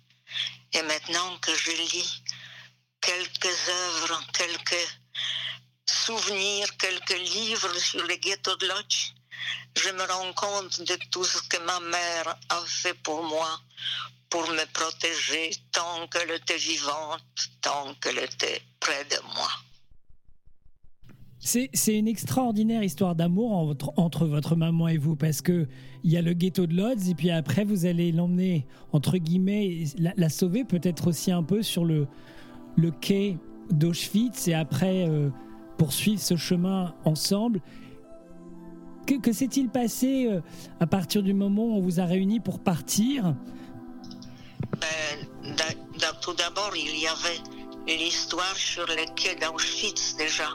Et 0.73 0.81
maintenant 0.83 1.37
que 1.37 1.55
je 1.55 1.71
lis 1.71 2.21
quelques 3.05 3.69
œuvres, 3.69 4.21
quelques 4.33 4.87
souvenirs, 5.85 6.67
quelques 6.77 7.19
livres 7.19 7.77
sur 7.77 8.03
les 8.05 8.17
ghettos 8.17 8.55
de 8.57 8.67
Lodge, 8.67 9.13
je 9.77 9.89
me 9.91 10.03
rends 10.11 10.33
compte 10.33 10.81
de 10.81 10.97
tout 11.11 11.23
ce 11.23 11.37
que 11.47 11.57
ma 11.65 11.79
mère 11.79 12.35
a 12.49 12.61
fait 12.65 12.95
pour 13.03 13.23
moi, 13.23 13.59
pour 14.29 14.41
me 14.49 14.65
protéger 14.73 15.51
tant 15.71 16.07
qu'elle 16.07 16.31
était 16.31 16.57
vivante, 16.57 17.21
tant 17.61 17.93
qu'elle 18.01 18.19
était 18.19 18.61
près 18.79 19.05
de 19.05 19.21
moi. 19.35 19.49
C'est 21.39 21.95
une 21.95 22.07
extraordinaire 22.07 22.81
histoire 22.81 23.13
d'amour 23.13 23.51
entre, 23.51 23.93
entre, 23.97 24.25
votre 24.25 24.55
maman 24.55 24.87
et 24.87 24.97
vous, 24.97 25.15
parce 25.15 25.41
que 25.41 25.67
il 26.03 26.11
y 26.11 26.17
a 26.17 26.23
le 26.23 26.33
ghetto 26.33 26.65
de 26.65 26.73
Lodz, 26.73 27.09
et 27.09 27.13
puis 27.13 27.29
après, 27.29 27.63
vous 27.63 27.85
allez 27.85 28.11
l'emmener, 28.11 28.65
entre 28.93 29.17
guillemets, 29.17 29.85
la 29.97 30.29
sauver 30.29 30.63
peut-être 30.63 31.07
aussi 31.07 31.31
un 31.31 31.43
peu 31.43 31.61
sur 31.61 31.85
le, 31.85 32.07
le 32.75 32.91
quai 32.91 33.37
d'Auschwitz, 33.69 34.47
et 34.47 34.53
après 34.53 35.07
euh, 35.07 35.29
poursuivre 35.77 36.21
ce 36.21 36.35
chemin 36.35 36.93
ensemble. 37.05 37.61
Que, 39.05 39.31
s'est-il 39.31 39.69
passé 39.69 40.27
euh, 40.27 40.41
à 40.79 40.87
partir 40.87 41.21
du 41.21 41.33
moment 41.33 41.65
où 41.65 41.75
on 41.75 41.81
vous 41.81 41.99
a 41.99 42.05
réunis 42.05 42.39
pour 42.39 42.59
partir? 42.59 43.35
D'a- 45.43 46.13
tout 46.21 46.33
d'abord, 46.33 46.71
il 46.75 46.99
y 46.99 47.07
avait 47.07 47.97
l'histoire 47.97 48.55
sur 48.55 48.85
les 48.87 49.05
quais 49.15 49.35
d'Auschwitz 49.35 50.15
déjà, 50.17 50.49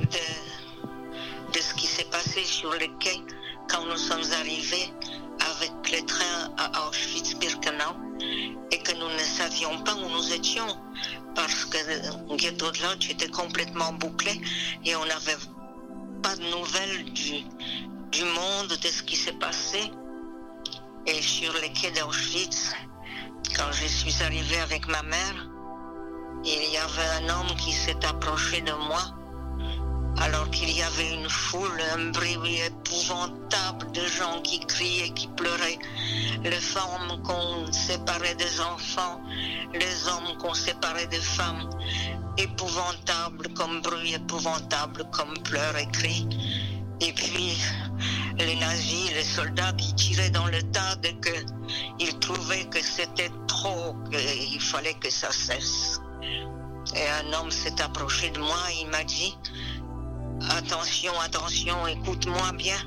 de, 0.00 1.58
ce 1.60 1.74
qui 1.74 1.86
s'est 1.86 2.06
passé 2.10 2.40
sur 2.44 2.72
les 2.74 2.90
quais 2.98 3.20
quand 3.70 3.84
nous 3.86 3.96
sommes 3.96 4.32
arrivés 4.40 4.92
avec 5.40 5.72
le 5.92 6.06
train 6.06 6.50
à 6.58 6.88
Auschwitz-Birkenau 6.88 7.94
et 8.70 8.78
que 8.78 8.92
nous 8.92 9.08
ne 9.08 9.18
savions 9.18 9.82
pas 9.82 9.94
où 9.94 10.08
nous 10.08 10.32
étions 10.32 10.66
parce 11.34 11.64
que 11.66 11.78
le 11.78 12.36
ghetto 12.36 12.70
de 12.70 12.82
Lodz 12.82 13.10
était 13.10 13.28
complètement 13.28 13.92
bouclé 13.94 14.40
et 14.84 14.94
on 14.96 15.04
n'avait 15.04 15.36
pas 16.22 16.36
de 16.36 16.44
nouvelles 16.44 17.12
du, 17.12 17.42
du 18.12 18.24
monde, 18.24 18.68
de 18.68 18.88
ce 18.88 19.02
qui 19.02 19.16
s'est 19.16 19.32
passé. 19.34 19.90
Et 21.06 21.20
sur 21.20 21.52
les 21.60 21.70
quais 21.72 21.90
d'Auschwitz, 21.90 22.72
quand 23.56 23.70
je 23.72 23.86
suis 23.86 24.22
arrivée 24.22 24.60
avec 24.60 24.88
ma 24.88 25.02
mère, 25.02 25.48
il 26.44 26.72
y 26.72 26.76
avait 26.76 27.24
un 27.24 27.28
homme 27.28 27.56
qui 27.56 27.72
s'est 27.72 28.04
approché 28.04 28.60
de 28.62 28.72
moi, 28.72 29.02
alors 30.20 30.48
qu'il 30.50 30.70
y 30.70 30.82
avait 30.82 31.14
une 31.14 31.28
foule, 31.28 31.80
un 31.96 32.10
bruit 32.10 32.60
épouvantable 32.60 33.90
de 33.92 34.06
gens 34.06 34.40
qui 34.42 34.60
criaient, 34.60 35.10
qui 35.10 35.28
pleuraient, 35.28 35.78
les 36.42 36.60
femmes 36.60 37.20
qu'on 37.24 37.72
séparait 37.72 38.34
des 38.36 38.60
enfants, 38.60 39.20
les 39.72 40.08
hommes 40.08 40.38
qu'on 40.38 40.54
séparait 40.54 41.06
des 41.08 41.20
femmes, 41.20 41.68
épouvantable 42.38 43.48
comme 43.54 43.80
bruit, 43.80 44.14
épouvantable 44.14 45.04
comme 45.10 45.34
pleurs 45.42 45.76
et 45.76 45.90
cris. 45.90 46.28
Et 47.00 47.12
puis, 47.12 47.56
les 48.38 48.56
nazis, 48.56 49.12
les 49.14 49.24
soldats 49.24 49.72
qui 49.72 49.94
tiraient 49.94 50.30
dans 50.30 50.46
le 50.46 50.62
tas 50.62 50.96
dès 50.96 51.16
qu'ils 51.16 52.18
trouvaient 52.20 52.64
que 52.64 52.82
c'était 52.82 53.30
trop, 53.46 53.96
qu'il 54.10 54.60
fallait 54.60 54.94
que 54.94 55.10
ça 55.10 55.30
cesse. 55.30 56.00
Et 56.94 57.08
un 57.08 57.32
homme 57.32 57.50
s'est 57.50 57.80
approché 57.80 58.30
de 58.30 58.38
moi, 58.38 58.62
il 58.80 58.88
m'a 58.88 59.04
dit, 59.04 59.36
attention, 60.50 61.18
attention, 61.20 61.86
écoute-moi 61.86 62.52
bien. 62.52 62.78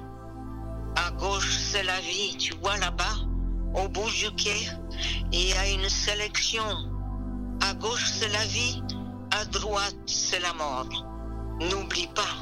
À 0.95 1.11
gauche, 1.11 1.57
c'est 1.57 1.83
la 1.83 1.99
vie, 2.01 2.37
tu 2.37 2.55
vois 2.55 2.77
là-bas, 2.77 3.15
au 3.75 3.87
bout 3.87 4.09
du 4.09 4.31
quai, 4.35 4.69
il 5.31 5.49
y 5.49 5.53
a 5.53 5.69
une 5.69 5.89
sélection. 5.89 6.65
À 7.61 7.73
gauche, 7.73 8.05
c'est 8.05 8.29
la 8.29 8.45
vie, 8.45 8.81
à 9.31 9.45
droite, 9.45 9.95
c'est 10.05 10.39
la 10.39 10.53
mort. 10.53 10.89
N'oublie 11.59 12.07
pas, 12.07 12.35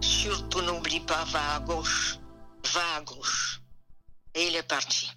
surtout 0.00 0.62
n'oublie 0.62 1.00
pas, 1.00 1.24
va 1.24 1.54
à 1.54 1.60
gauche, 1.60 2.18
va 2.74 2.96
à 2.96 3.02
gauche. 3.02 3.60
Et 4.34 4.48
il 4.48 4.56
est 4.56 4.62
parti. 4.62 5.10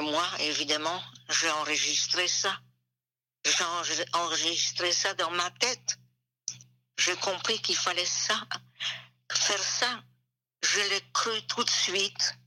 moi, 0.00 0.24
évidemment, 0.40 1.00
j'ai 1.28 1.50
enregistré 1.50 2.26
ça. 2.26 2.58
J'ai 3.44 4.04
enregistré 4.14 4.92
ça 4.92 5.14
dans 5.14 5.30
ma 5.30 5.50
tête. 5.52 5.98
J'ai 7.04 7.16
compris 7.16 7.60
qu'il 7.60 7.76
fallait 7.76 8.04
ça, 8.04 8.40
faire 9.32 9.62
ça. 9.62 10.02
Je 10.62 10.80
l'ai 10.80 11.02
cru 11.12 11.46
tout 11.46 11.64
de 11.64 11.70
suite. 11.70 12.38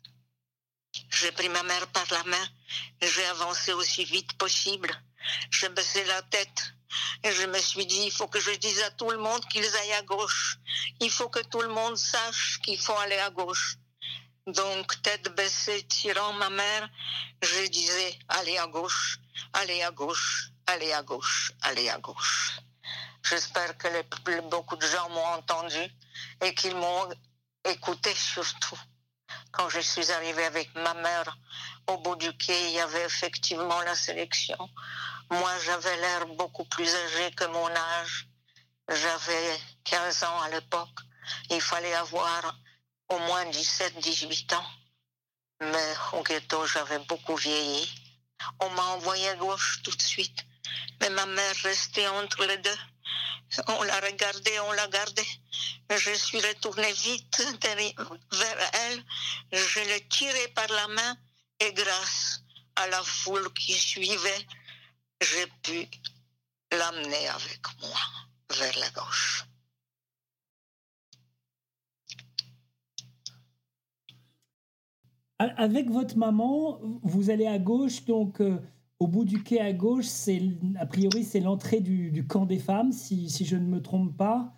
J'ai 1.09 1.31
pris 1.33 1.49
ma 1.49 1.63
mère 1.63 1.87
par 1.87 2.05
la 2.11 2.23
main 2.23 2.47
j'ai 3.01 3.25
avancé 3.25 3.73
aussi 3.73 4.05
vite 4.05 4.37
possible. 4.37 4.89
J'ai 5.51 5.69
baissé 5.69 6.03
la 6.05 6.21
tête 6.23 6.73
et 7.23 7.31
je 7.31 7.45
me 7.45 7.59
suis 7.59 7.85
dit, 7.85 8.03
il 8.05 8.11
faut 8.11 8.27
que 8.27 8.39
je 8.39 8.51
dise 8.51 8.81
à 8.83 8.91
tout 8.91 9.09
le 9.09 9.17
monde 9.17 9.45
qu'ils 9.47 9.75
aillent 9.77 9.93
à 9.93 10.03
gauche. 10.03 10.57
Il 11.01 11.11
faut 11.11 11.29
que 11.29 11.39
tout 11.39 11.61
le 11.61 11.69
monde 11.69 11.97
sache 11.97 12.59
qu'il 12.61 12.79
faut 12.79 12.97
aller 12.97 13.17
à 13.17 13.29
gauche. 13.29 13.77
Donc, 14.47 15.01
tête 15.01 15.33
baissée, 15.35 15.83
tirant 15.87 16.33
ma 16.33 16.49
mère, 16.49 16.89
je 17.41 17.67
disais, 17.67 18.19
allez 18.29 18.57
à 18.57 18.67
gauche, 18.67 19.17
allez 19.53 19.81
à 19.81 19.91
gauche, 19.91 20.51
allez 20.67 20.93
à 20.93 21.01
gauche, 21.01 21.51
allez 21.61 21.89
à 21.89 21.97
gauche. 21.97 22.59
J'espère 23.27 23.75
que 23.77 24.41
beaucoup 24.49 24.75
de 24.75 24.85
gens 24.85 25.09
m'ont 25.09 25.25
entendu 25.25 25.83
et 26.41 26.53
qu'ils 26.53 26.75
m'ont 26.75 27.09
écouté 27.63 28.13
surtout. 28.13 28.79
Quand 29.51 29.67
je 29.69 29.79
suis 29.79 30.11
arrivée 30.11 30.45
avec 30.45 30.73
ma 30.75 30.93
mère 30.93 31.35
au 31.87 31.97
bout 31.97 32.15
du 32.17 32.31
quai, 32.37 32.69
il 32.69 32.75
y 32.75 32.79
avait 32.79 33.03
effectivement 33.03 33.81
la 33.81 33.95
sélection. 33.95 34.57
Moi, 35.31 35.51
j'avais 35.65 35.97
l'air 35.97 36.27
beaucoup 36.27 36.65
plus 36.65 36.93
âgé 36.93 37.31
que 37.31 37.45
mon 37.45 37.67
âge. 37.75 38.27
J'avais 38.89 39.59
15 39.85 40.23
ans 40.23 40.41
à 40.41 40.49
l'époque. 40.49 40.99
Il 41.49 41.61
fallait 41.61 41.95
avoir 41.95 42.55
au 43.09 43.17
moins 43.17 43.45
17, 43.45 43.97
18 43.97 44.53
ans. 44.53 44.69
Mais 45.61 45.93
au 46.13 46.21
ghetto, 46.21 46.67
j'avais 46.67 46.99
beaucoup 46.99 47.35
vieilli. 47.35 47.89
On 48.59 48.69
m'a 48.69 48.83
envoyé 48.83 49.29
à 49.29 49.35
gauche 49.35 49.81
tout 49.83 49.95
de 49.95 50.01
suite. 50.01 50.45
Mais 51.01 51.09
ma 51.09 51.25
mère 51.25 51.55
restait 51.63 52.07
entre 52.07 52.45
les 52.45 52.57
deux. 52.59 52.77
On 53.67 53.83
l'a 53.83 53.99
regardée, 53.99 54.59
on 54.67 54.71
l'a 54.73 54.87
gardée. 54.87 55.27
Je 55.89 56.13
suis 56.13 56.39
retournée 56.39 56.91
vite 56.91 57.45
vers 58.31 58.71
elle. 58.73 59.03
Je 59.51 59.79
l'ai 59.79 60.07
tirée 60.07 60.47
par 60.55 60.67
la 60.67 60.87
main 60.89 61.17
et 61.59 61.71
grâce 61.73 62.41
à 62.75 62.87
la 62.87 63.01
foule 63.03 63.51
qui 63.53 63.73
suivait, 63.73 64.45
j'ai 65.21 65.47
pu 65.63 65.87
l'amener 66.71 67.27
avec 67.29 67.61
moi 67.81 67.99
vers 68.57 68.77
la 68.79 68.89
gauche. 68.89 69.45
Avec 75.37 75.89
votre 75.89 76.17
maman, 76.17 76.79
vous 77.03 77.29
allez 77.29 77.47
à 77.47 77.59
gauche, 77.59 78.05
donc 78.05 78.39
euh, 78.39 78.57
au 78.99 79.07
bout 79.07 79.25
du 79.25 79.43
quai 79.43 79.59
à 79.59 79.73
gauche, 79.73 80.05
c'est 80.05 80.41
a 80.79 80.85
priori 80.85 81.23
c'est 81.23 81.39
l'entrée 81.39 81.81
du, 81.81 82.25
camp 82.27 82.45
des 82.45 82.59
femmes, 82.59 82.91
si, 82.91 83.29
si, 83.29 83.45
je 83.45 83.55
ne 83.55 83.65
me 83.65 83.81
trompe 83.81 84.15
pas. 84.15 84.53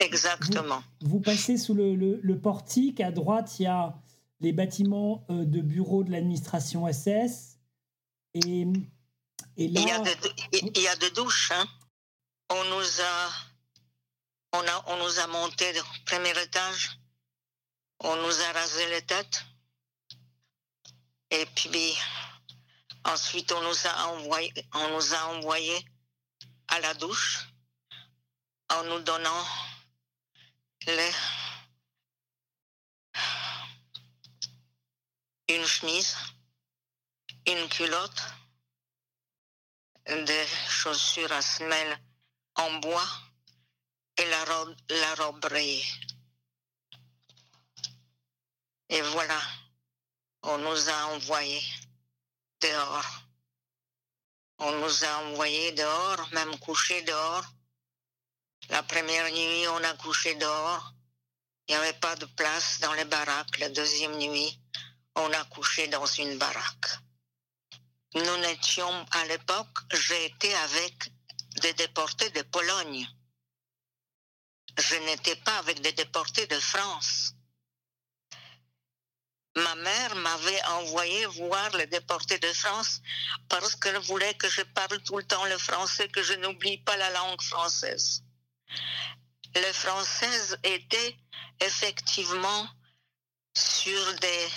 Exactement. 0.00 0.82
Vous, 1.02 1.20
passez 1.20 1.58
sous 1.58 1.74
le, 1.74 1.94
le, 1.94 2.40
portique, 2.40 3.00
à 3.00 3.12
droite 3.12 3.58
il 3.60 3.64
y 3.64 3.66
a 3.66 3.94
les 4.40 4.52
bâtiments 4.52 5.24
euh, 5.30 5.44
de 5.44 5.60
bureaux 5.60 6.02
de 6.02 6.10
l'administration 6.10 6.90
SS. 6.90 7.58
Et, 8.34 8.66
et 9.56 9.68
là... 9.68 9.80
Il 9.80 9.88
y 9.88 9.90
a 9.90 9.98
de, 10.00 10.10
il 10.52 10.82
y 10.82 10.88
a 10.88 10.96
de 10.96 11.08
douches. 11.14 11.52
Hein. 11.54 11.64
On, 12.50 12.64
nous 12.64 13.00
a, 13.00 13.30
on, 14.54 14.58
a, 14.58 14.84
on 14.88 15.04
nous 15.04 15.20
a 15.20 15.26
monté 15.28 15.64
au 15.78 16.04
premier 16.06 16.32
étage, 16.42 16.98
on 18.00 18.16
nous 18.16 18.40
a 18.40 18.52
rasé 18.52 18.88
les 18.90 19.02
têtes. 19.02 19.44
Et 21.30 21.46
puis, 21.54 21.94
ensuite, 23.04 23.52
on 23.52 23.60
nous 23.62 23.86
a 23.86 24.06
envoyé, 24.08 24.52
on 24.74 24.88
nous 24.90 25.14
a 25.14 25.24
envoyé 25.26 25.84
à 26.68 26.80
la 26.80 26.94
douche 26.94 27.48
en 28.70 28.84
nous 28.84 29.00
donnant 29.00 29.44
une 35.48 35.66
chemise, 35.66 36.16
une 37.46 37.68
culotte, 37.68 38.22
des 40.06 40.46
chaussures 40.68 41.30
à 41.30 41.42
semelles 41.42 41.98
en 42.56 42.72
bois 42.80 43.06
et 44.16 44.24
la 44.26 44.44
robe, 44.44 44.76
la 44.88 45.14
robe 45.14 45.44
rayée. 45.44 45.86
Et 48.88 49.00
voilà 49.00 49.40
on 50.42 50.58
nous 50.58 50.88
a 50.88 51.06
envoyés 51.14 51.62
On 54.58 54.72
nous 54.78 55.04
a 55.04 55.16
envoyés 55.24 55.72
dehors, 55.72 56.28
même 56.32 56.56
couchés 56.60 57.02
dehors. 57.02 57.44
La 58.68 58.82
première 58.82 59.30
nuit, 59.32 59.66
on 59.68 59.82
a 59.84 59.94
couché 59.94 60.34
dehors. 60.36 60.92
Il 61.66 61.72
n'y 61.72 61.80
avait 61.80 61.98
pas 61.98 62.14
de 62.16 62.26
place 62.26 62.78
dans 62.80 62.92
les 62.92 63.04
baraques. 63.04 63.58
La 63.58 63.68
deuxième 63.68 64.16
nuit, 64.16 64.60
on 65.16 65.32
a 65.32 65.44
couché 65.46 65.88
dans 65.88 66.06
une 66.06 66.38
baraque. 66.38 66.90
Nous 68.14 68.36
n'étions 68.38 69.06
à 69.10 69.24
l'époque, 69.26 69.78
j'ai 69.92 70.26
été 70.26 70.54
avec 70.54 71.12
des 71.62 71.72
déportés 71.72 72.30
de 72.30 72.42
Pologne. 72.42 73.08
Je 74.78 74.96
n'étais 74.96 75.36
pas 75.36 75.58
avec 75.58 75.80
des 75.80 75.92
déportés 75.92 76.46
de 76.46 76.60
France 76.60 77.34
ma 79.56 79.74
mère 79.74 80.14
m'avait 80.16 80.64
envoyé 80.64 81.26
voir 81.26 81.70
les 81.76 81.86
déportés 81.86 82.38
de 82.38 82.52
France 82.52 83.00
parce 83.48 83.76
qu'elle 83.76 83.98
voulait 83.98 84.34
que 84.34 84.48
je 84.48 84.62
parle 84.62 85.02
tout 85.02 85.18
le 85.18 85.24
temps 85.24 85.44
le 85.44 85.58
français, 85.58 86.08
que 86.08 86.22
je 86.22 86.34
n'oublie 86.34 86.78
pas 86.78 86.96
la 86.96 87.10
langue 87.10 87.42
française. 87.42 88.22
Les 89.54 89.72
Françaises 89.72 90.58
étaient 90.62 91.16
effectivement 91.60 92.66
sur 93.54 94.14
des, 94.14 94.48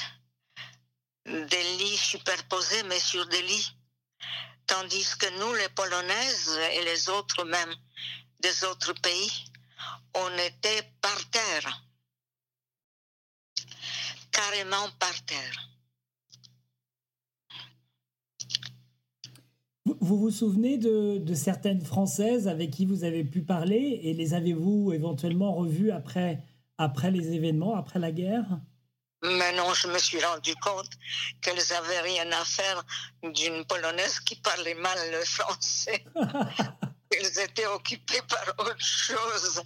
des 1.25 1.63
lits 1.77 1.97
superposés, 1.97 2.84
mais 2.84 2.99
sur 2.99 3.25
des 3.27 3.41
lits. 3.41 3.75
Tandis 4.67 5.17
que 5.19 5.29
nous, 5.39 5.53
les 5.55 5.69
Polonaises 5.69 6.58
et 6.71 6.84
les 6.84 7.10
autres 7.10 7.43
même 7.43 7.75
des 8.39 8.63
autres 8.63 8.93
pays, 8.93 9.45
on 10.13 10.38
était 10.38 10.84
par 11.01 11.29
terre 11.29 11.81
carrément 14.36 14.89
par 15.00 15.26
terre. 15.26 15.69
Vous 19.86 20.17
vous 20.17 20.32
souvenez 20.32 20.78
de, 20.78 21.34
certaines 21.36 21.86
Françaises 21.86 22.48
avec 22.48 22.71
qui 22.71 22.86
vous 22.86 23.04
avez 23.04 23.24
pu 23.24 23.43
parler 23.43 24.00
et 24.04 24.13
les 24.13 24.34
avez-vous 24.34 24.91
éventuellement 24.93 25.54
revues 25.54 25.91
après, 25.91 26.39
après 26.78 27.12
les 27.12 27.34
événements, 27.34 27.76
après 27.76 28.00
la 28.00 28.12
guerre? 28.12 28.45
Mais 29.24 29.54
non, 29.54 29.74
je 29.74 29.88
me 29.88 29.98
suis 29.98 30.24
rendu 30.24 30.56
compte 30.56 30.89
qu'elles 31.41 31.63
n'avaient 31.69 32.02
rien 32.02 32.32
à 32.32 32.43
faire 32.43 32.84
d'une 33.24 33.63
Polonaise 33.65 34.19
qui 34.19 34.36
parlait 34.36 34.76
mal 34.76 34.98
le 35.12 35.24
français. 35.24 36.04
Elles 37.12 37.39
étaient 37.39 37.67
occupées 37.67 38.21
par 38.28 38.67
autre 38.67 38.76
chose 38.80 39.62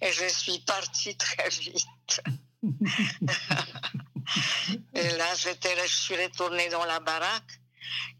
et 0.00 0.12
je 0.12 0.28
suis 0.28 0.58
partie 0.60 1.16
très 1.16 1.48
vite. 1.48 2.22
Et 4.94 5.08
là, 5.16 5.34
j'étais, 5.34 5.76
je 5.86 5.94
suis 5.94 6.16
retournée 6.16 6.68
dans 6.68 6.84
la 6.84 7.00
baraque. 7.00 7.60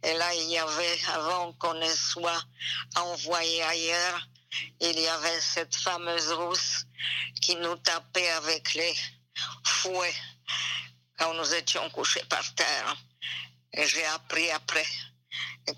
Et 0.02 0.12
là, 0.14 0.34
il 0.34 0.50
y 0.50 0.58
avait, 0.58 0.98
avant 1.14 1.52
qu'on 1.54 1.74
ne 1.74 1.94
soit 1.94 2.44
envoyé 2.96 3.62
ailleurs, 3.62 4.28
il 4.80 4.98
y 4.98 5.08
avait 5.08 5.40
cette 5.40 5.74
fameuse 5.74 6.32
rousse 6.32 6.84
qui 7.40 7.56
nous 7.56 7.76
tapait 7.76 8.30
avec 8.30 8.74
les 8.74 8.94
fouets 9.64 10.14
quand 11.18 11.32
nous 11.34 11.54
étions 11.54 11.88
couchés 11.90 12.24
par 12.28 12.54
terre. 12.54 12.96
Et 13.72 13.86
j'ai 13.86 14.04
appris 14.06 14.50
après 14.50 14.86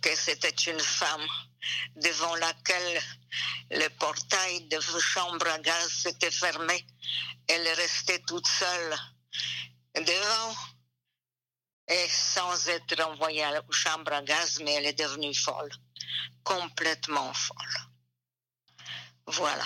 que 0.02 0.16
c'était 0.16 0.48
une 0.48 0.80
femme 0.80 1.26
devant 1.96 2.34
laquelle 2.36 3.02
le 3.70 3.88
portail 3.90 4.62
de 4.68 4.80
chambre 4.80 5.46
à 5.48 5.58
gaz 5.58 5.92
s'était 5.92 6.30
fermé. 6.30 6.84
Elle 7.46 7.66
est 7.66 7.74
restée 7.74 8.20
toute 8.22 8.46
seule 8.46 8.96
devant 10.00 10.54
et 11.88 12.06
sans 12.08 12.68
être 12.68 13.00
envoyée 13.00 13.42
à 13.42 13.52
la 13.52 13.62
chambre 13.70 14.12
à 14.12 14.22
gaz, 14.22 14.60
mais 14.64 14.72
elle 14.72 14.86
est 14.86 14.98
devenue 14.98 15.34
folle, 15.34 15.70
complètement 16.42 17.32
folle. 17.34 17.92
Voilà. 19.26 19.64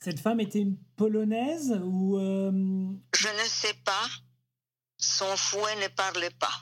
Cette 0.00 0.20
femme 0.20 0.40
était 0.40 0.60
une 0.60 0.76
polonaise 0.96 1.80
ou 1.82 2.18
euh, 2.18 2.50
Je 3.14 3.28
ne 3.28 3.48
sais 3.48 3.74
pas. 3.84 4.06
Son 4.98 5.36
fouet 5.36 5.76
ne 5.76 5.88
parlait 5.88 6.30
pas. 6.30 6.52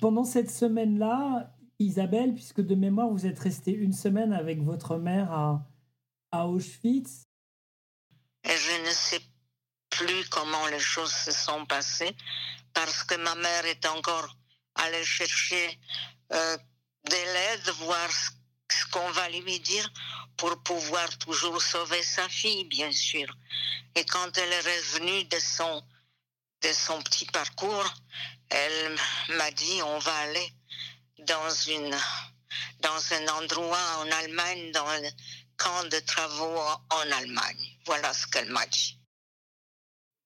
Pendant 0.00 0.24
cette 0.24 0.50
semaine-là, 0.50 1.52
Isabelle, 1.82 2.34
puisque 2.34 2.60
de 2.60 2.74
mémoire, 2.74 3.08
vous 3.08 3.26
êtes 3.26 3.38
restée 3.38 3.72
une 3.72 3.92
semaine 3.92 4.32
avec 4.32 4.62
votre 4.62 4.96
mère 4.96 5.30
à, 5.32 5.66
à 6.30 6.46
Auschwitz. 6.46 7.22
Et 8.44 8.56
je 8.56 8.88
ne 8.88 8.92
sais 8.92 9.20
plus 9.90 10.28
comment 10.28 10.66
les 10.68 10.80
choses 10.80 11.12
se 11.12 11.32
sont 11.32 11.64
passées 11.66 12.16
parce 12.74 13.04
que 13.04 13.14
ma 13.16 13.34
mère 13.34 13.64
est 13.66 13.86
encore 13.86 14.36
allée 14.74 15.04
chercher 15.04 15.78
euh, 16.32 16.56
de 17.04 17.12
l'aide, 17.12 17.74
voir 17.80 18.08
ce 18.10 18.86
qu'on 18.90 19.10
va 19.10 19.28
lui 19.28 19.60
dire 19.60 19.88
pour 20.36 20.62
pouvoir 20.62 21.06
toujours 21.18 21.60
sauver 21.60 22.02
sa 22.02 22.28
fille, 22.28 22.64
bien 22.64 22.90
sûr. 22.90 23.26
Et 23.94 24.04
quand 24.04 24.36
elle 24.38 24.52
est 24.52 24.60
revenue 24.60 25.24
de 25.24 25.38
son, 25.38 25.82
de 26.62 26.72
son 26.72 27.00
petit 27.02 27.26
parcours, 27.26 27.94
elle 28.48 28.96
m'a 29.36 29.50
dit 29.50 29.82
on 29.82 29.98
va 29.98 30.14
aller 30.16 30.52
dans, 31.26 31.50
une, 31.68 31.94
dans 32.80 33.14
un 33.14 33.42
endroit 33.42 33.78
en 34.00 34.24
Allemagne, 34.24 34.72
dans 34.72 34.86
un 34.86 35.02
camp 35.56 35.88
de 35.90 35.98
travaux 36.06 36.58
en 36.90 37.12
Allemagne. 37.20 37.78
Voilà 37.86 38.12
ce 38.12 38.26
qu'elle 38.26 38.50
m'a 38.50 38.66
dit. 38.66 38.98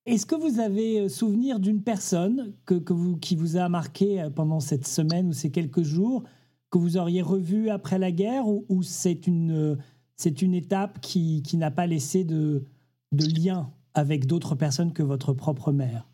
Est-ce 0.07 0.25
que 0.25 0.37
vous 0.37 0.61
avez 0.61 1.01
euh, 1.01 1.09
souvenir 1.09 1.59
d'une 1.59 1.83
personne 1.83 2.55
que, 2.65 2.75
que 2.75 2.93
vous, 2.93 3.17
qui 3.17 3.35
vous 3.35 3.57
a 3.57 3.69
marqué 3.69 4.23
euh, 4.23 4.31
pendant 4.31 4.61
cette 4.61 4.87
semaine 4.87 5.29
ou 5.29 5.33
ces 5.33 5.51
quelques 5.51 5.83
jours, 5.83 6.23
que 6.71 6.79
vous 6.79 6.97
auriez 6.97 7.23
revu 7.23 7.71
après 7.71 7.99
la 7.99 8.13
guerre, 8.13 8.47
ou, 8.47 8.83
c'est 8.85 9.27
une, 9.27 9.73
euh, 9.73 9.77
c'est 10.17 10.43
une 10.43 10.55
étape 10.55 11.01
qui, 11.01 11.43
qui 11.43 11.57
n'a 11.57 11.73
pas 11.73 11.89
laissé 11.89 12.23
de, 12.23 12.65
de 13.11 13.27
lien 13.27 13.73
avec 13.95 14.27
d'autres 14.27 14.55
personnes 14.55 14.93
que 14.93 15.03
votre 15.03 15.33
propre 15.33 15.73
mère? 15.73 16.07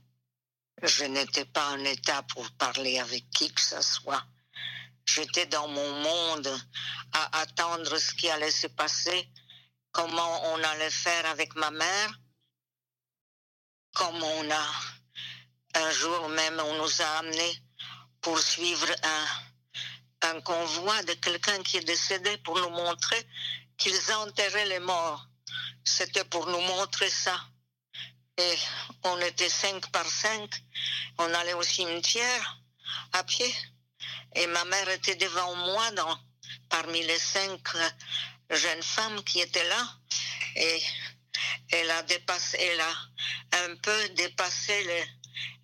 Je 0.83 1.05
n'étais 1.05 1.45
pas 1.45 1.75
en 1.75 1.85
état 1.85 2.23
pour 2.35 2.51
parler 2.53 2.99
avec 2.99 3.29
qui 3.31 3.53
que 3.53 3.61
ce 3.61 3.81
soit. 3.83 4.25
J'étais 5.07 5.47
dans 5.47 5.69
mon 5.69 5.93
monde 6.03 6.61
à 7.13 7.41
attendre 7.41 7.99
ce 7.99 8.15
qui 8.15 8.29
allait 8.31 8.51
se 8.51 8.69
passer, 8.69 9.29
comment 9.91 10.55
on 10.55 10.63
allait 10.63 10.91
faire 10.91 11.27
avec 11.27 11.55
ma 11.57 11.71
mère 11.71 12.13
comme 13.95 14.23
on 14.23 14.51
a 14.51 14.67
un 15.75 15.91
jour 15.91 16.29
même, 16.29 16.61
on 16.61 16.75
nous 16.79 17.03
a 17.03 17.19
amenés 17.19 17.63
pour 18.21 18.39
suivre 18.39 18.89
un, 19.03 20.29
un 20.29 20.41
convoi 20.41 21.03
de 21.03 21.13
quelqu'un 21.15 21.63
qui 21.63 21.79
est 21.79 21.85
décédé 21.85 22.37
pour 22.39 22.59
nous 22.59 22.71
montrer 22.71 23.27
qu'ils 23.77 24.13
enterraient 24.13 24.67
les 24.67 24.79
morts. 24.79 25.27
C'était 25.85 26.25
pour 26.25 26.47
nous 26.47 26.61
montrer 26.61 27.11
ça. 27.11 27.39
Et 28.39 28.59
on 29.05 29.19
était 29.21 29.49
cinq 29.49 29.91
par 29.91 30.07
cinq. 30.07 30.51
On 31.19 31.35
allait 31.35 31.55
au 31.55 31.63
cimetière 31.63 32.59
à 33.13 33.25
pied. 33.25 33.55
Et 34.35 34.47
ma 34.47 34.65
mère 34.65 34.89
était 34.89 35.17
devant 35.17 35.55
moi 35.57 35.91
dans, 35.93 36.19
parmi 36.69 37.03
les 37.03 37.19
cinq 37.19 37.61
jeunes 38.51 38.83
femmes 38.83 39.23
qui 39.25 39.41
étaient 39.41 39.69
là. 39.69 39.89
Et 40.57 40.83
elle 41.71 41.91
a 41.91 42.03
dépassé, 42.03 42.59
elle 42.59 42.81
a 42.81 43.65
un 43.65 43.77
peu 43.77 44.09
dépassé 44.11 45.07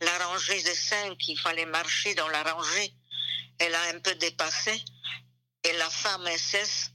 la 0.01 0.19
rangée 0.27 0.63
de 0.63 0.75
cinq. 0.75 1.29
Il 1.29 1.39
fallait 1.39 1.67
marcher 1.67 2.15
dans 2.15 2.29
la 2.29 2.43
rangée. 2.43 2.95
Elle 3.59 3.75
a 3.75 3.83
un 3.95 3.99
peu 4.01 4.15
dépassé. 4.15 4.83
Et 5.65 5.73
la 5.73 5.91
femme 5.91 6.27
SS 6.27 6.91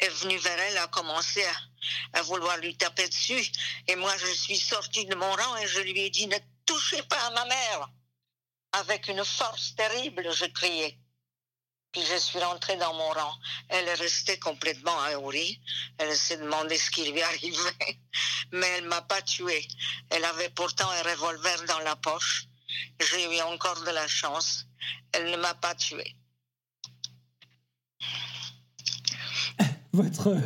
est 0.00 0.08
venue 0.08 0.38
vers 0.38 0.58
elle, 0.58 0.78
a 0.78 0.86
commencé 0.88 1.44
à, 2.12 2.22
vouloir 2.22 2.56
lui 2.58 2.76
taper 2.76 3.08
dessus. 3.08 3.50
Et 3.86 3.96
moi, 3.96 4.16
je 4.16 4.26
suis 4.26 4.58
sortie 4.58 5.06
de 5.06 5.14
mon 5.14 5.30
rang 5.30 5.56
et 5.56 5.66
je 5.66 5.80
lui 5.80 6.00
ai 6.00 6.10
dit, 6.10 6.26
ne 6.26 6.36
touchez 6.66 7.02
pas 7.04 7.20
à 7.26 7.30
ma 7.30 7.44
mère. 7.46 7.88
Avec 8.72 9.08
une 9.08 9.24
force 9.24 9.74
terrible, 9.76 10.30
je 10.32 10.44
criais. 10.46 10.98
Puis 11.92 12.02
je 12.02 12.16
suis 12.16 12.38
rentrée 12.38 12.76
dans 12.76 12.92
mon 12.94 13.08
rang. 13.08 13.34
Elle 13.68 13.88
est 13.88 13.94
restée 13.94 14.38
complètement 14.38 14.98
ahourie. 15.00 15.60
Elle 15.98 16.14
s'est 16.14 16.36
demandé 16.36 16.76
ce 16.76 16.90
qui 16.90 17.10
lui 17.10 17.22
arrivait. 17.32 17.98
Mais 18.52 18.66
elle 18.76 18.84
m'a 18.84 19.02
pas 19.02 19.22
tuée. 19.22 19.66
Elle 20.10 20.24
avait 20.24 20.50
pourtant 20.50 20.88
un 20.90 21.02
revolver 21.02 21.64
dans 21.66 21.80
la 21.80 21.96
poche. 21.96 22.46
J'ai 23.00 23.36
eu 23.36 23.40
encore 23.42 23.82
de 23.82 23.90
la 23.90 24.06
chance. 24.06 24.66
Elle 25.12 25.30
ne 25.30 25.36
m'a 25.36 25.54
pas 25.54 25.74
tuée. 25.74 26.14
Votre, 29.92 30.36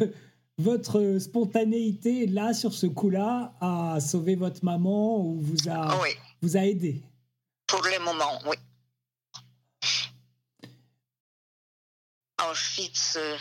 votre 0.56 1.18
spontanéité, 1.18 2.26
là, 2.26 2.54
sur 2.54 2.72
ce 2.72 2.86
coup-là, 2.86 3.52
a 3.60 4.00
sauvé 4.00 4.34
votre 4.34 4.64
maman 4.64 5.18
ou 5.18 5.40
vous 5.40 5.68
a, 5.68 5.98
vous 6.40 6.56
a 6.56 6.60
aidé 6.60 7.02
Pour 7.66 7.82
le 7.82 7.98
moment, 8.02 8.38
oui. 8.46 8.56
Auschwitz, 12.50 13.16
euh, 13.16 13.38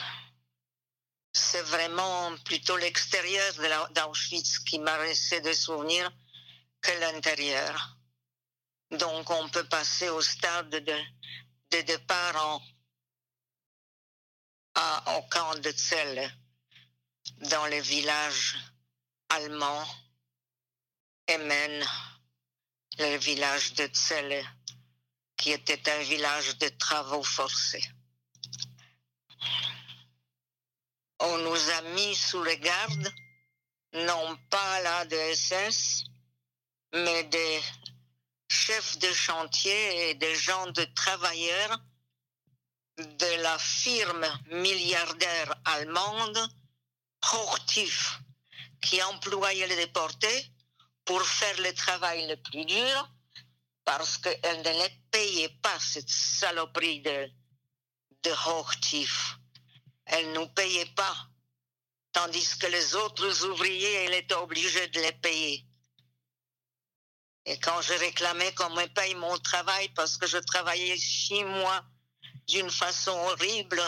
c'est 1.34 1.62
vraiment 1.64 2.38
plutôt 2.46 2.78
l'extérieur 2.78 3.90
d'Auschwitz 3.92 4.60
qui 4.60 4.80
m'a 4.80 5.04
laissé 5.04 5.42
des 5.42 5.56
souvenirs 5.56 6.12
que 6.82 6.92
l'intérieur. 7.00 7.98
Donc 8.92 9.30
on 9.30 9.50
peut 9.50 9.68
passer 9.68 10.10
au 10.10 10.22
stade 10.22 10.70
de, 10.70 11.82
départ 11.82 12.62
au 15.08 15.22
camp 15.30 15.56
de 15.56 15.72
Zelle, 15.72 16.32
dans 17.50 17.66
les 17.68 17.82
villages 17.82 18.58
allemands, 19.30 19.88
Emmen, 21.28 21.86
le 23.00 23.18
village 23.18 23.74
de 23.74 23.90
Zelle, 23.94 24.46
qui 25.38 25.52
était 25.52 25.90
un 25.90 26.04
village 26.04 26.58
de 26.58 26.68
travaux 26.70 27.24
forcés. 27.24 27.84
On 31.22 31.38
nous 31.38 31.70
a 31.70 31.82
mis 31.94 32.16
sous 32.16 32.44
les 32.44 32.58
gardes, 32.58 33.14
non 33.94 34.38
pas 34.50 34.82
la 34.82 35.06
DSS, 35.06 36.04
mais 36.94 37.24
des 37.26 37.62
chefs 38.50 38.98
de 39.00 39.12
chantier 39.12 40.10
et 40.10 40.16
des 40.16 40.36
gens 40.36 40.68
de 40.68 40.84
travailleurs 40.96 41.80
de 42.98 43.42
la 43.42 43.58
firme 43.58 44.26
milliardaire 44.52 45.56
allemande 45.66 46.40
Hochtief, 47.34 48.20
qui 48.82 49.02
employait 49.04 49.68
les 49.68 49.76
déportés 49.76 50.46
pour 51.06 51.22
faire 51.22 51.60
le 51.62 51.74
travail 51.74 52.28
le 52.28 52.36
plus 52.36 52.66
dur 52.66 53.10
parce 53.86 54.18
qu'elle 54.18 54.60
ne 54.60 54.84
les 54.84 54.90
payait 55.12 55.58
pas, 55.62 55.80
cette 55.80 56.10
saloperie 56.10 57.02
de, 57.02 57.30
de 58.24 58.32
elle 60.12 60.30
ne 60.30 60.36
nous 60.36 60.48
payait 60.50 60.94
pas, 60.96 61.16
tandis 62.12 62.58
que 62.58 62.68
les 62.68 62.96
autres 62.96 63.46
ouvriers, 63.46 63.94
elle 64.06 64.14
était 64.14 64.36
obligée 64.36 64.88
de 64.88 65.00
les 65.00 65.14
payer. 65.14 65.66
Et 67.46 67.60
quand 67.60 67.82
je 67.82 67.94
réclamais 67.94 68.54
qu'on 68.54 68.70
me 68.70 68.86
paye 68.88 69.16
mon 69.16 69.38
travail 69.40 69.90
parce 69.90 70.18
que 70.18 70.28
je 70.28 70.38
travaillais 70.38 70.98
six 70.98 71.44
mois 71.44 71.84
d'une 72.48 72.70
façon 72.70 73.12
horrible, 73.12 73.82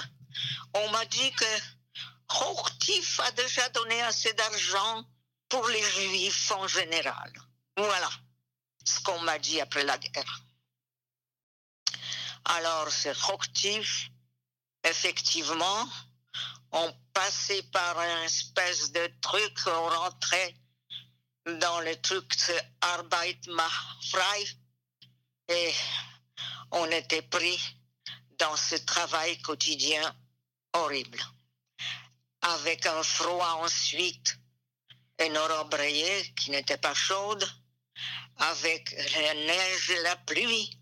on 0.73 0.89
m'a 0.89 1.05
dit 1.05 1.31
que 1.33 1.45
Hochtief 2.29 3.19
a 3.19 3.31
déjà 3.31 3.69
donné 3.69 4.01
assez 4.01 4.33
d'argent 4.33 5.05
pour 5.49 5.67
les 5.67 5.83
juifs 5.83 6.51
en 6.51 6.67
général. 6.67 7.31
Voilà 7.77 8.09
ce 8.85 8.99
qu'on 9.01 9.19
m'a 9.19 9.37
dit 9.39 9.61
après 9.61 9.83
la 9.83 9.97
guerre. 9.97 10.41
Alors, 12.45 12.89
c'est 12.89 13.15
Hochtief, 13.29 14.09
effectivement, 14.83 15.87
on 16.73 16.93
passait 17.13 17.63
par 17.63 17.99
un 17.99 18.23
espèce 18.23 18.91
de 18.91 19.07
truc, 19.21 19.57
on 19.67 19.89
rentrait 19.89 20.55
dans 21.45 21.79
le 21.81 21.95
truc 22.01 22.33
Arbeit 22.81 23.39
macht 23.47 24.03
frei 24.09 24.47
et 25.49 25.73
on 26.71 26.89
était 26.89 27.21
pris 27.21 27.59
dans 28.39 28.55
ce 28.55 28.75
travail 28.75 29.39
quotidien 29.41 30.15
horrible. 30.73 31.19
Avec 32.41 32.85
un 32.87 33.03
froid 33.03 33.59
ensuite 33.61 34.37
et 35.19 35.29
nos 35.29 35.47
robes 35.47 35.75
rayées 35.75 36.33
qui 36.35 36.49
n'étaient 36.49 36.77
pas 36.77 36.95
chaudes, 36.95 37.47
avec 38.37 38.91
la 39.13 39.33
neige 39.35 39.93
la 40.01 40.15
pluie, 40.15 40.79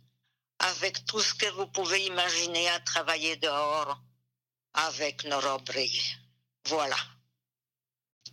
avec 0.59 1.05
tout 1.05 1.21
ce 1.21 1.33
que 1.33 1.47
vous 1.51 1.67
pouvez 1.67 2.05
imaginer 2.05 2.69
à 2.69 2.79
travailler 2.79 3.35
dehors 3.35 4.01
avec 4.73 5.23
nos 5.25 5.39
robes 5.39 5.69
rayées. 5.69 6.15
Voilà 6.67 6.97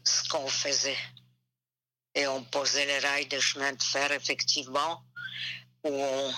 ce 0.04 0.28
qu'on 0.28 0.48
faisait. 0.48 0.98
Et 2.14 2.26
on 2.26 2.42
posait 2.44 2.86
les 2.86 2.98
rails 2.98 3.26
de 3.26 3.38
chemin 3.38 3.72
de 3.72 3.82
fer, 3.82 4.10
effectivement, 4.12 5.04
où 5.84 5.90
on 5.92 6.34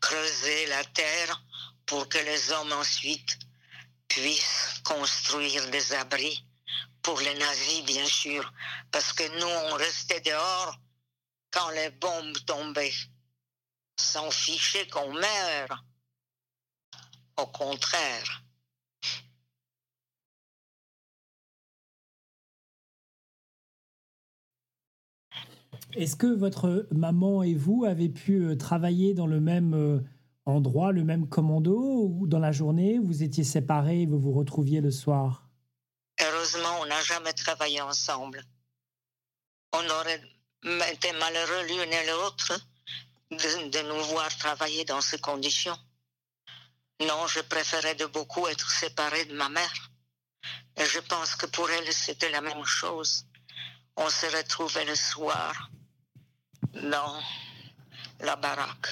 creusait 0.00 0.66
la 0.66 0.84
terre 0.84 1.42
pour 1.86 2.08
que 2.08 2.18
les 2.18 2.52
hommes 2.52 2.72
ensuite 2.72 3.38
puissent 4.08 4.80
construire 4.84 5.70
des 5.70 5.92
abris 5.94 6.44
pour 7.02 7.18
les 7.20 7.34
nazis, 7.34 7.84
bien 7.84 8.06
sûr, 8.06 8.52
parce 8.90 9.12
que 9.12 9.28
nous, 9.40 9.72
on 9.72 9.74
restait 9.74 10.20
dehors 10.20 10.76
quand 11.50 11.70
les 11.70 11.90
bombes 11.90 12.44
tombaient, 12.46 12.94
sans 13.98 14.30
ficher 14.30 14.86
qu'on 14.88 15.12
meurt. 15.12 15.72
Au 17.36 17.46
contraire. 17.46 18.41
Est-ce 25.94 26.16
que 26.16 26.26
votre 26.26 26.86
maman 26.90 27.42
et 27.42 27.54
vous 27.54 27.84
avez 27.84 28.08
pu 28.08 28.44
euh, 28.44 28.56
travailler 28.56 29.12
dans 29.12 29.26
le 29.26 29.40
même 29.40 29.74
euh, 29.74 30.00
endroit, 30.46 30.90
le 30.90 31.04
même 31.04 31.28
commando, 31.28 31.76
ou 31.76 32.26
dans 32.26 32.38
la 32.38 32.50
journée, 32.50 32.98
vous 32.98 33.22
étiez 33.22 33.44
séparés 33.44 34.02
et 34.02 34.06
vous 34.06 34.18
vous 34.18 34.32
retrouviez 34.32 34.80
le 34.80 34.90
soir? 34.90 35.50
Heureusement, 36.18 36.80
on 36.80 36.86
n'a 36.86 37.02
jamais 37.02 37.34
travaillé 37.34 37.82
ensemble. 37.82 38.42
On 39.74 39.84
aurait 40.00 40.22
été 40.92 41.12
malheureux 41.12 41.66
l'une 41.68 41.92
et 41.92 42.06
l'autre 42.06 42.58
de, 43.30 43.88
nous 43.88 44.02
voir 44.04 44.34
travailler 44.38 44.84
dans 44.86 45.00
ces 45.02 45.18
conditions. 45.18 45.76
Non, 47.00 47.26
je 47.26 47.40
préférais 47.40 47.96
de 47.96 48.06
beaucoup 48.06 48.46
être 48.46 48.70
séparée 48.70 49.26
de 49.26 49.34
ma 49.34 49.50
mère. 49.50 49.90
Et 50.76 50.84
je 50.86 51.00
pense 51.00 51.34
que 51.34 51.46
pour 51.46 51.68
elle, 51.70 51.92
c'était 51.92 52.30
la 52.30 52.40
même 52.40 52.64
chose. 52.64 53.26
On 53.96 54.08
se 54.08 54.26
retrouvait 54.34 54.86
le 54.86 54.94
soir 54.94 55.70
dans 56.74 57.20
la 58.20 58.36
baraque. 58.36 58.88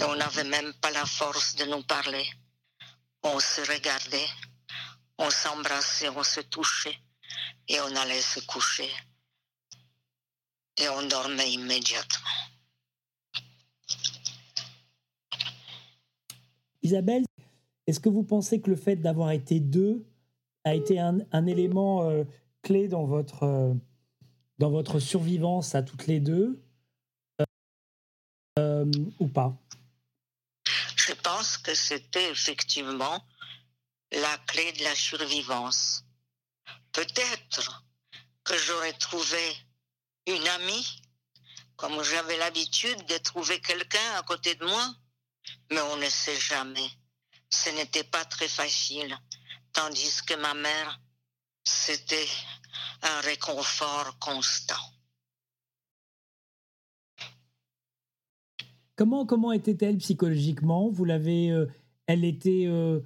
On 0.00 0.14
n'avait 0.16 0.44
même 0.44 0.72
pas 0.80 0.90
la 0.92 1.04
force 1.04 1.56
de 1.56 1.64
nous 1.64 1.82
parler. 1.82 2.24
On 3.22 3.40
se 3.40 3.60
regardait, 3.72 4.28
on 5.18 5.28
s'embrassait, 5.30 6.08
on 6.10 6.22
se 6.22 6.40
touchait 6.40 6.96
et 7.66 7.80
on 7.80 7.96
allait 7.96 8.20
se 8.20 8.40
coucher. 8.46 8.90
Et 10.80 10.88
on 10.88 11.06
dormait 11.08 11.50
immédiatement. 11.50 12.28
Isabelle, 16.82 17.24
est-ce 17.86 17.98
que 17.98 18.08
vous 18.08 18.22
pensez 18.22 18.60
que 18.60 18.70
le 18.70 18.76
fait 18.76 18.96
d'avoir 18.96 19.32
été 19.32 19.58
deux 19.58 20.06
a 20.64 20.74
été 20.74 21.00
un, 21.00 21.46
élément 21.46 22.08
euh, 22.08 22.24
clé 22.62 22.86
dans 22.86 23.04
votre, 23.04 23.42
euh, 23.42 23.74
dans 24.58 24.70
votre 24.70 24.98
survivance 24.98 25.74
à 25.74 25.82
toutes 25.82 26.06
les 26.06 26.20
deux 26.20 26.62
euh, 28.58 28.84
ou 29.18 29.28
pas? 29.28 29.56
Je 30.96 31.12
pense 31.12 31.56
que 31.58 31.74
c'était 31.74 32.30
effectivement 32.30 33.24
la 34.12 34.38
clé 34.46 34.72
de 34.72 34.84
la 34.84 34.94
survivance. 34.94 36.04
Peut-être 36.92 37.84
que 38.44 38.56
j'aurais 38.56 38.94
trouvé 38.94 39.56
une 40.26 40.48
amie, 40.48 41.02
comme 41.76 42.02
j'avais 42.02 42.36
l'habitude 42.38 43.06
de 43.06 43.18
trouver 43.18 43.60
quelqu'un 43.60 44.14
à 44.16 44.22
côté 44.22 44.54
de 44.54 44.64
moi, 44.64 44.94
mais 45.70 45.80
on 45.80 45.96
ne 45.96 46.08
sait 46.08 46.38
jamais. 46.38 46.90
Ce 47.50 47.70
n'était 47.70 48.04
pas 48.04 48.24
très 48.24 48.48
facile, 48.48 49.16
tandis 49.72 50.22
que 50.26 50.34
ma 50.34 50.54
mère, 50.54 51.00
c'était 51.64 52.28
un 53.02 53.20
réconfort 53.20 54.18
constant. 54.18 54.74
Comment, 58.96 59.26
comment 59.26 59.52
était-elle 59.52 59.98
psychologiquement? 59.98 60.88
Vous 60.88 61.04
l'avez, 61.04 61.50
euh, 61.50 61.66
elle 62.06 62.24
était 62.24 62.64
euh, 62.66 63.00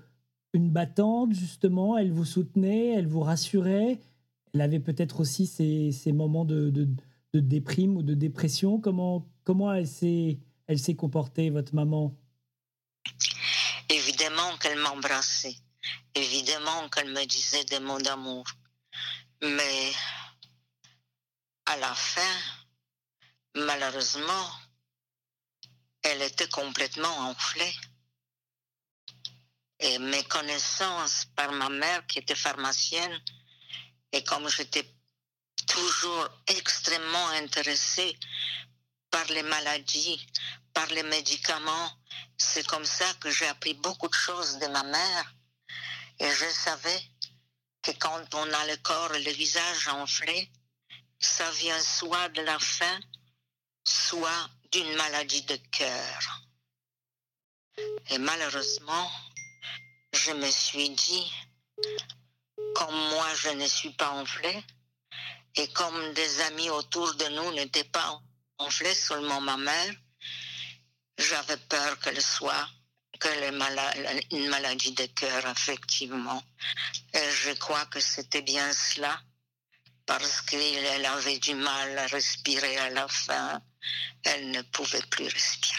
une 0.54 0.70
battante 0.70 1.34
justement? 1.34 1.98
Elle 1.98 2.12
vous 2.12 2.24
soutenait, 2.24 2.94
elle 2.94 3.06
vous 3.06 3.20
rassurait? 3.20 4.00
Elle 4.54 4.62
avait 4.62 4.80
peut-être 4.80 5.20
aussi 5.20 5.46
ces, 5.46 5.92
ces 5.92 6.12
moments 6.12 6.46
de, 6.46 6.70
de, 6.70 6.88
de, 7.34 7.40
déprime 7.40 7.98
ou 7.98 8.02
de 8.02 8.14
dépression? 8.14 8.80
Comment, 8.80 9.28
comment 9.44 9.70
elle 9.70 9.86
s'est, 9.86 10.38
elle 10.66 10.78
s'est 10.78 10.96
comportée, 10.96 11.50
votre 11.50 11.74
maman? 11.74 12.16
Évidemment 13.90 14.56
qu'elle 14.62 14.78
m'embrassait. 14.78 15.56
Évidemment 16.14 16.88
qu'elle 16.88 17.10
me 17.10 17.26
disait 17.26 17.64
des 17.64 17.80
mots 17.80 18.00
d'amour. 18.00 18.44
Mais 19.42 19.92
à 21.66 21.76
la 21.76 21.92
fin, 21.94 22.38
malheureusement, 23.56 24.52
elle 26.02 26.22
était 26.22 26.48
complètement 26.48 27.16
enflée. 27.30 27.74
Et 29.80 29.98
mes 29.98 30.22
connaissances 30.24 31.26
par 31.34 31.50
ma 31.50 31.68
mère 31.68 32.06
qui 32.06 32.20
était 32.20 32.36
pharmacienne, 32.36 33.20
et 34.12 34.22
comme 34.22 34.48
j'étais 34.48 34.88
toujours 35.66 36.28
extrêmement 36.46 37.28
intéressée 37.30 38.16
par 39.10 39.24
les 39.26 39.42
maladies, 39.42 40.24
par 40.72 40.86
les 40.86 41.02
médicaments, 41.02 41.90
c'est 42.38 42.66
comme 42.68 42.84
ça 42.84 43.12
que 43.14 43.30
j'ai 43.30 43.48
appris 43.48 43.74
beaucoup 43.74 44.08
de 44.08 44.14
choses 44.14 44.58
de 44.58 44.68
ma 44.68 44.84
mère. 44.84 45.34
Et 46.20 46.30
je 46.30 46.48
savais 46.48 47.11
que 47.82 47.90
quand 47.92 48.34
on 48.34 48.52
a 48.52 48.66
le 48.66 48.76
corps 48.78 49.14
et 49.14 49.22
le 49.22 49.32
visage 49.32 49.88
enflé, 49.88 50.50
ça 51.18 51.50
vient 51.52 51.80
soit 51.80 52.28
de 52.30 52.42
la 52.42 52.58
faim, 52.58 53.00
soit 53.84 54.48
d'une 54.70 54.94
maladie 54.94 55.42
de 55.42 55.56
cœur. 55.70 56.42
Et 58.10 58.18
malheureusement, 58.18 59.10
je 60.12 60.32
me 60.32 60.50
suis 60.50 60.90
dit, 60.90 61.32
comme 62.74 62.94
moi 63.10 63.26
je 63.34 63.50
ne 63.50 63.66
suis 63.66 63.92
pas 63.92 64.10
enflé, 64.10 64.64
et 65.56 65.68
comme 65.72 66.14
des 66.14 66.40
amis 66.42 66.70
autour 66.70 67.14
de 67.14 67.26
nous 67.26 67.52
n'étaient 67.52 67.84
pas 67.84 68.20
enflés, 68.58 68.94
seulement 68.94 69.40
ma 69.40 69.56
mère, 69.56 69.94
j'avais 71.18 71.56
peur 71.56 71.98
qu'elle 72.00 72.22
soit 72.22 72.68
que 73.20 73.28
les 73.28 74.36
une 74.36 74.48
maladie 74.48 74.92
de 74.92 75.06
cœur, 75.06 75.46
effectivement. 75.46 76.42
Je 77.14 77.52
crois 77.58 77.84
que 77.86 78.00
c'était 78.00 78.42
bien 78.42 78.72
cela, 78.72 79.20
parce 80.06 80.40
qu'elle 80.42 81.06
avait 81.06 81.38
du 81.38 81.54
mal 81.54 81.98
à 81.98 82.06
respirer 82.06 82.78
à 82.78 82.90
la 82.90 83.08
fin 83.08 83.62
elle 84.24 84.50
ne 84.50 84.62
pouvait 84.62 85.02
plus 85.10 85.24
respirer. 85.24 85.78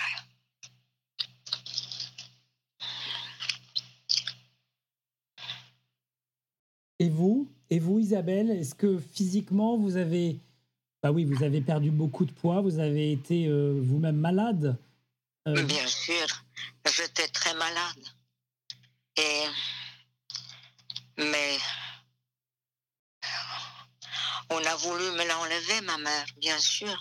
Et 7.00 7.10
vous, 7.10 7.52
et 7.70 7.80
vous, 7.80 8.00
Isabelle, 8.00 8.50
est-ce 8.52 8.76
que 8.76 8.98
physiquement 9.00 9.78
vous 9.78 9.98
avez, 9.98 10.38
bah 11.02 11.12
oui, 11.12 11.26
vous 11.26 11.44
avez 11.44 11.60
perdu 11.60 11.92
beaucoup 11.92 12.24
de 12.26 12.32
poids, 12.32 12.62
vous 12.62 12.80
avez 12.80 13.12
été 13.12 13.48
euh, 13.48 13.80
vous-même 13.82 14.16
malade. 14.16 14.78
Euh, 15.48 15.64
Bien 15.64 15.88
sûr, 15.88 16.28
j'étais 16.86 17.28
très 17.28 17.54
malade. 17.56 18.06
Et 19.18 19.44
mais 21.18 21.60
on 24.50 24.64
a 24.64 24.76
voulu 24.76 25.12
me 25.12 25.28
l'enlever, 25.28 25.82
ma 25.82 25.98
mère, 25.98 26.26
bien 26.38 26.60
sûr 26.60 26.98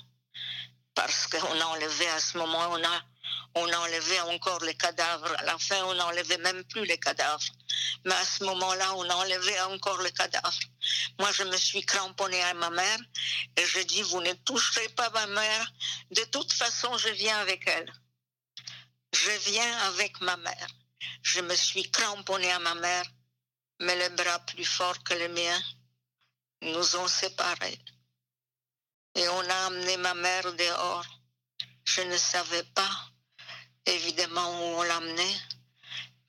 parce 0.95 1.27
qu'on 1.27 1.61
a 1.61 1.65
enlevé 1.65 2.09
à 2.09 2.21
ce 2.21 2.39
moment, 2.39 2.69
on 2.71 2.85
a, 2.85 3.03
on 3.55 3.73
a 3.73 3.79
enlevé 3.79 4.21
encore 4.21 4.63
les 4.65 4.75
cadavres. 4.75 5.35
À 5.39 5.45
la 5.45 5.59
fin, 5.59 5.83
on 5.85 5.95
n'enlevait 5.95 6.39
même 6.39 6.65
plus 6.65 6.85
les 6.85 6.99
cadavres. 6.99 7.45
Mais 8.05 8.15
à 8.15 8.25
ce 8.25 8.45
moment-là, 8.45 8.95
on 8.95 9.09
a 9.09 9.15
enlevé 9.15 9.61
encore 9.63 10.01
les 10.03 10.13
cadavres. 10.13 10.59
Moi, 11.19 11.31
je 11.33 11.45
me 11.45 11.57
suis 11.57 11.85
cramponnée 11.85 12.43
à 12.43 12.55
ma 12.55 12.71
mère 12.71 12.99
et 13.57 13.65
je 13.65 13.81
dis, 13.81 14.03
vous 14.03 14.21
ne 14.21 14.33
toucherez 14.33 14.89
pas 14.91 15.11
ma 15.11 15.27
mère. 15.27 15.73
De 16.11 16.25
toute 16.25 16.53
façon, 16.53 16.97
je 16.99 17.09
viens 17.09 17.39
avec 17.39 17.67
elle. 17.67 17.93
Je 19.15 19.31
viens 19.51 19.79
avec 19.89 20.21
ma 20.21 20.37
mère. 20.37 20.67
Je 21.23 21.41
me 21.41 21.55
suis 21.55 21.91
cramponnée 21.91 22.51
à 22.51 22.59
ma 22.59 22.75
mère, 22.75 23.05
mais 23.83 23.97
les 23.97 24.11
bras 24.11 24.39
plus 24.47 24.65
forts 24.65 25.03
que 25.03 25.15
les 25.15 25.29
miens 25.29 25.63
nous 26.63 26.97
ont 26.97 27.09
séparés. 27.09 27.79
Et 29.15 29.29
on 29.29 29.51
a 29.51 29.67
amené 29.67 29.97
ma 29.97 30.15
mère 30.15 30.53
dehors. 30.55 31.07
Je 31.85 32.03
ne 32.03 32.17
savais 32.17 32.63
pas, 32.75 32.95
évidemment, 33.85 34.49
où 34.51 34.79
on 34.79 34.83
l'amenait, 34.83 35.37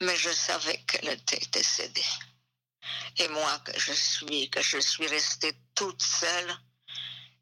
mais 0.01 0.15
je 0.17 0.31
savais 0.31 0.77
qu'elle 0.87 1.09
était 1.09 1.45
décédée. 1.51 2.11
Et 3.17 3.27
moi, 3.27 3.59
que 3.59 3.79
je 3.79 3.93
suis, 3.93 4.49
que 4.49 4.61
je 4.61 4.79
suis 4.79 5.07
restée 5.07 5.55
toute 5.75 6.01
seule 6.01 6.57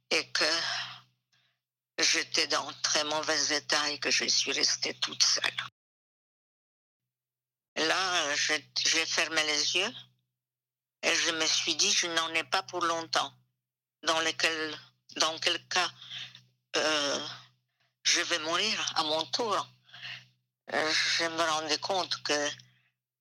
et 0.09 0.29
que 0.31 0.53
j'étais 1.99 2.47
dans 2.47 2.71
très 2.83 3.05
mauvais 3.05 3.55
état 3.55 3.89
et 3.89 3.99
que 3.99 4.11
je 4.11 4.25
suis 4.25 4.51
restée 4.51 4.93
toute 4.95 5.23
seule. 5.23 5.61
Là, 7.77 8.10
j'ai 8.85 9.05
fermé 9.05 9.43
les 9.43 9.75
yeux 9.75 9.93
et 11.03 11.15
je 11.15 11.31
me 11.31 11.45
suis 11.45 11.75
dit, 11.75 11.91
je 11.91 12.07
n'en 12.07 12.33
ai 12.33 12.43
pas 12.43 12.63
pour 12.63 12.83
longtemps. 12.83 13.33
Dans, 14.03 14.19
lequel, 14.21 14.79
dans 15.17 15.37
quel 15.39 15.63
cas 15.67 15.91
euh, 16.75 17.19
je 18.03 18.21
vais 18.21 18.39
mourir 18.39 18.93
à 18.95 19.03
mon 19.03 19.23
tour. 19.25 19.67
Euh, 20.73 20.93
je 21.17 21.25
me 21.25 21.43
rendais 21.43 21.77
compte 21.77 22.21
que 22.23 22.49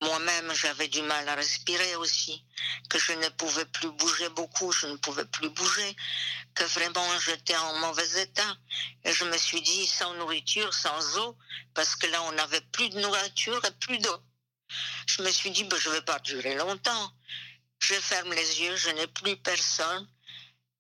moi-même, 0.02 0.52
j'avais 0.54 0.88
du 0.88 1.02
mal 1.02 1.28
à 1.28 1.34
respirer 1.34 1.96
aussi, 1.96 2.42
que 2.88 2.98
je 2.98 3.12
ne 3.12 3.28
pouvais 3.30 3.66
plus 3.66 3.90
bouger 3.90 4.30
beaucoup, 4.30 4.72
je 4.72 4.86
ne 4.86 4.96
pouvais 4.96 5.26
plus 5.26 5.50
bouger, 5.50 5.96
que 6.54 6.64
vraiment 6.64 7.18
j'étais 7.20 7.56
en 7.56 7.78
mauvais 7.80 8.22
état. 8.22 8.56
Et 9.04 9.12
je 9.12 9.24
me 9.24 9.36
suis 9.36 9.60
dit, 9.60 9.86
sans 9.86 10.14
nourriture, 10.14 10.72
sans 10.72 11.18
eau, 11.18 11.36
parce 11.74 11.96
que 11.96 12.06
là, 12.06 12.22
on 12.22 12.32
n'avait 12.32 12.62
plus 12.72 12.88
de 12.88 13.00
nourriture 13.00 13.62
et 13.64 13.72
plus 13.72 13.98
d'eau. 13.98 14.16
Je 15.06 15.22
me 15.22 15.30
suis 15.30 15.50
dit, 15.50 15.64
ben, 15.64 15.78
je 15.78 15.88
ne 15.88 15.94
vais 15.94 16.02
pas 16.02 16.18
durer 16.20 16.54
longtemps. 16.54 17.12
Je 17.78 17.94
ferme 17.94 18.32
les 18.32 18.60
yeux, 18.60 18.76
je 18.76 18.90
n'ai 18.90 19.06
plus 19.06 19.36
personne. 19.36 20.08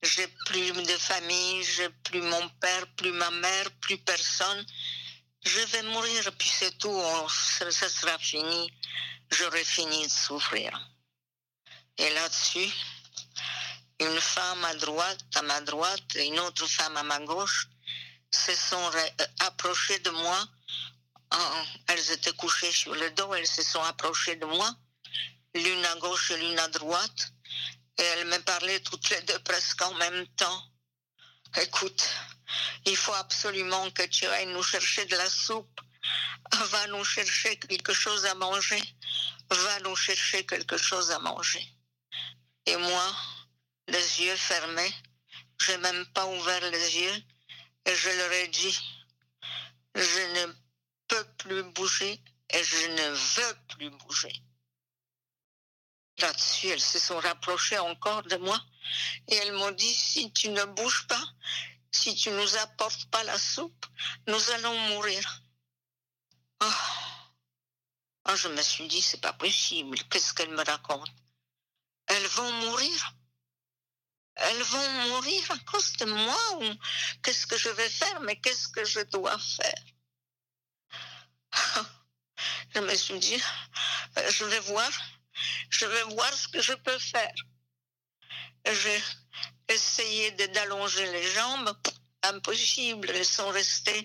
J'ai 0.02 0.28
plus 0.46 0.72
de 0.72 0.96
famille, 0.96 1.62
j'ai 1.62 1.90
plus 2.04 2.22
mon 2.22 2.48
père, 2.60 2.86
plus 2.96 3.12
ma 3.12 3.30
mère, 3.30 3.70
plus 3.80 3.98
personne 3.98 4.64
je 5.42 5.60
vais 5.60 5.82
mourir, 5.82 6.30
puis 6.38 6.48
c'est 6.48 6.76
tout, 6.78 7.02
ça, 7.28 7.70
sera 7.70 8.18
fini, 8.18 8.70
j'aurai 9.30 9.64
fini 9.64 10.06
de 10.06 10.12
souffrir. 10.12 10.78
Et 11.96 12.10
là-dessus, 12.10 12.70
une 14.00 14.20
femme 14.20 14.64
à 14.64 14.74
droite, 14.74 15.20
à 15.34 15.42
ma 15.42 15.60
droite, 15.62 16.16
et 16.16 16.26
une 16.26 16.38
autre 16.40 16.66
femme 16.66 16.96
à 16.96 17.02
ma 17.02 17.20
gauche, 17.20 17.68
se 18.30 18.54
sont 18.54 18.90
euh, 18.94 19.24
approchées 19.40 19.98
de 20.00 20.10
moi. 20.10 20.46
Elles 21.86 22.10
étaient 22.12 22.32
couchées 22.32 22.72
sur 22.72 22.94
le 22.94 23.10
dos, 23.12 23.34
elles 23.34 23.46
se 23.46 23.62
sont 23.62 23.82
approchées 23.82 24.36
de 24.36 24.46
moi, 24.46 24.74
l'une 25.54 25.84
à 25.84 25.96
gauche 25.96 26.30
et 26.32 26.36
l'une 26.38 26.58
à 26.58 26.68
droite, 26.68 27.32
et 27.98 28.02
elles 28.02 28.26
me 28.26 28.38
parlaient 28.38 28.80
toutes 28.80 29.10
les 29.10 29.20
deux 29.22 29.38
presque 29.40 29.82
en 29.82 29.94
même 29.94 30.26
temps. 30.36 30.62
Écoute, 31.58 32.08
il 32.86 32.96
faut 32.96 33.14
absolument 33.14 33.90
que 33.90 34.04
tu 34.04 34.26
ailles 34.26 34.46
nous 34.46 34.62
chercher 34.62 35.04
de 35.06 35.16
la 35.16 35.28
soupe. 35.28 35.80
Va 36.52 36.86
nous 36.88 37.04
chercher 37.04 37.58
quelque 37.58 37.92
chose 37.92 38.24
à 38.26 38.34
manger. 38.34 38.82
Va 39.50 39.80
nous 39.80 39.96
chercher 39.96 40.46
quelque 40.46 40.78
chose 40.78 41.10
à 41.10 41.18
manger. 41.18 41.64
Et 42.66 42.76
moi, 42.76 43.16
les 43.88 44.22
yeux 44.22 44.36
fermés, 44.36 44.94
je 45.60 45.72
n'ai 45.72 45.78
même 45.78 46.06
pas 46.12 46.26
ouvert 46.26 46.70
les 46.70 46.98
yeux 46.98 47.22
et 47.86 47.94
je 47.94 48.10
leur 48.10 48.32
ai 48.32 48.48
dit, 48.48 48.78
je 49.94 50.46
ne 50.46 50.52
plus 51.38 51.62
bouger 51.62 52.22
et 52.50 52.64
je 52.64 52.86
ne 52.86 53.10
veux 53.10 53.56
plus 53.68 53.90
bouger. 53.90 54.32
Là-dessus, 56.18 56.68
elles 56.68 56.80
se 56.80 56.98
sont 56.98 57.18
rapprochées 57.18 57.78
encore 57.78 58.22
de 58.24 58.36
moi 58.36 58.60
et 59.28 59.36
elles 59.36 59.52
m'ont 59.52 59.70
dit, 59.70 59.94
si 59.94 60.32
tu 60.32 60.48
ne 60.50 60.64
bouges 60.64 61.06
pas, 61.06 61.24
si 61.92 62.14
tu 62.14 62.30
nous 62.30 62.56
apportes 62.58 63.06
pas 63.10 63.24
la 63.24 63.38
soupe, 63.38 63.86
nous 64.26 64.50
allons 64.50 64.78
mourir. 64.90 65.42
Oh. 66.62 68.34
je 68.34 68.48
me 68.48 68.62
suis 68.62 68.86
dit, 68.88 69.00
c'est 69.00 69.20
pas 69.20 69.32
possible. 69.32 69.98
Qu'est-ce 70.10 70.34
qu'elles 70.34 70.50
me 70.50 70.64
racontent 70.64 71.12
Elles 72.06 72.26
vont 72.26 72.52
mourir? 72.52 73.14
Elles 74.34 74.62
vont 74.62 74.90
mourir 75.08 75.50
à 75.50 75.58
cause 75.70 75.92
de 75.94 76.04
moi 76.06 76.58
ou 76.60 76.74
qu'est-ce 77.22 77.46
que 77.46 77.56
je 77.56 77.68
vais 77.70 77.88
faire 77.88 78.20
Mais 78.20 78.40
qu'est-ce 78.40 78.68
que 78.68 78.84
je 78.84 79.00
dois 79.00 79.38
faire? 79.38 79.84
Je 82.74 82.80
me 82.80 82.94
suis 82.94 83.18
dit, 83.18 83.42
euh, 84.18 84.30
je 84.30 84.44
vais 84.44 84.60
voir, 84.60 84.90
je 85.70 85.86
vais 85.86 86.02
voir 86.14 86.32
ce 86.32 86.48
que 86.48 86.60
je 86.60 86.72
peux 86.72 86.98
faire. 86.98 87.34
J'ai 88.64 89.02
essayé 89.68 90.30
d'allonger 90.32 91.10
les 91.10 91.32
jambes, 91.32 91.76
impossible, 92.22 93.10
elles 93.10 93.24
sont 93.24 93.48
restées 93.48 94.04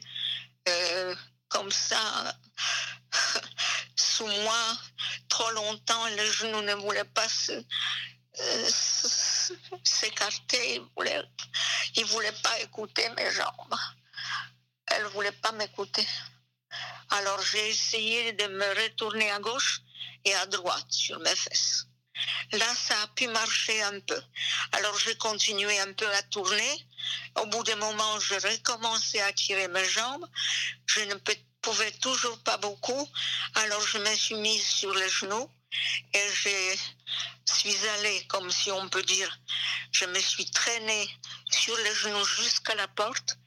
euh, 0.68 1.16
comme 1.48 1.72
ça 1.72 2.38
sous 3.96 4.28
moi 4.28 4.78
trop 5.30 5.52
longtemps, 5.52 6.08
les 6.08 6.32
genoux 6.32 6.62
ne 6.62 6.74
voulaient 6.74 7.04
pas 7.04 7.28
euh, 7.50 8.70
s'écarter, 9.84 10.76
ils 10.76 11.28
ils 11.96 12.06
voulaient 12.06 12.42
pas 12.44 12.60
écouter 12.62 13.08
mes 13.10 13.32
jambes. 13.32 13.76
Elles 14.88 15.04
ne 15.04 15.10
voulaient 15.10 15.32
pas 15.32 15.52
m'écouter. 15.52 16.08
Alors 17.10 17.42
j'ai 17.42 17.70
essayé 17.70 18.34
de 18.34 18.48
me 18.48 18.84
retourner 18.84 19.32
à 19.32 19.40
gauche 19.40 19.82
et 20.24 20.34
à 20.36 20.46
droite 20.48 20.92
sur 20.92 21.20
mes 21.20 21.36
fesses. 21.36 21.88
Là, 22.54 22.76
ça 22.76 23.02
a 23.02 23.08
pu 23.08 23.28
marcher 23.28 23.82
un 23.84 24.00
peu. 24.00 24.22
Alors, 24.72 24.98
j'ai 25.00 25.16
continué 25.18 25.78
un 25.80 25.94
peu 25.94 26.10
à 26.14 26.24
tourner. 26.24 26.88
Au 27.36 27.46
bout 27.48 27.64
d'un 27.64 27.76
moment, 27.76 28.20
je 28.20 28.36
recommençais 28.36 29.22
à 29.22 29.34
tirer 29.34 29.68
mes 29.68 29.86
jambes. 29.86 30.26
Je 30.86 31.02
ne 31.02 31.16
pouvais 31.62 31.92
toujours 32.00 32.42
pas 32.44 32.58
beaucoup. 32.58 33.10
Alors, 33.56 33.82
je 33.82 33.98
me 33.98 34.16
suis 34.16 34.36
mise 34.36 34.66
sur 34.66 34.94
les 34.94 35.10
genoux 35.10 35.50
et 36.14 36.28
je 36.34 36.78
suis 37.46 37.88
allée, 37.88 38.26
comme 38.28 38.50
si 38.50 38.72
on 38.72 38.88
peut 38.88 39.04
dire, 39.04 39.38
je 39.92 40.06
me 40.06 40.20
suis 40.20 40.50
traînée 40.50 41.10
sur 41.52 41.76
les 41.78 41.96
genoux 41.96 42.26
jusqu'à 42.26 42.76
la 42.76 42.88
porte. 42.88 43.38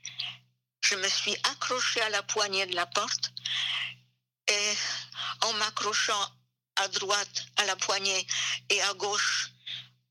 Je 0.89 0.95
me 0.95 1.09
suis 1.09 1.37
accrochée 1.43 2.01
à 2.01 2.09
la 2.09 2.23
poignée 2.23 2.65
de 2.65 2.75
la 2.75 2.87
porte 2.87 3.33
et 4.47 4.75
en 5.43 5.53
m'accrochant 5.55 6.33
à 6.77 6.89
droite 6.89 7.47
à 7.57 7.67
la 7.67 7.77
poignée 7.77 8.27
et 8.71 8.81
à 8.81 8.95
gauche 8.95 9.51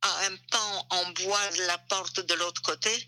à 0.04 0.26
un 0.26 0.36
pan 0.52 0.88
en 0.92 1.10
bois 1.14 1.50
de 1.50 1.64
la 1.64 1.80
porte 1.80 2.20
de 2.20 2.34
l'autre 2.36 2.62
côté, 2.62 3.06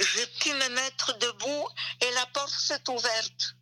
j'ai 0.00 0.26
pu 0.40 0.52
me 0.52 0.68
mettre 0.70 1.16
debout 1.18 1.68
et 2.00 2.10
la 2.10 2.26
porte 2.26 2.58
s'est 2.58 2.90
ouverte. 2.90 3.54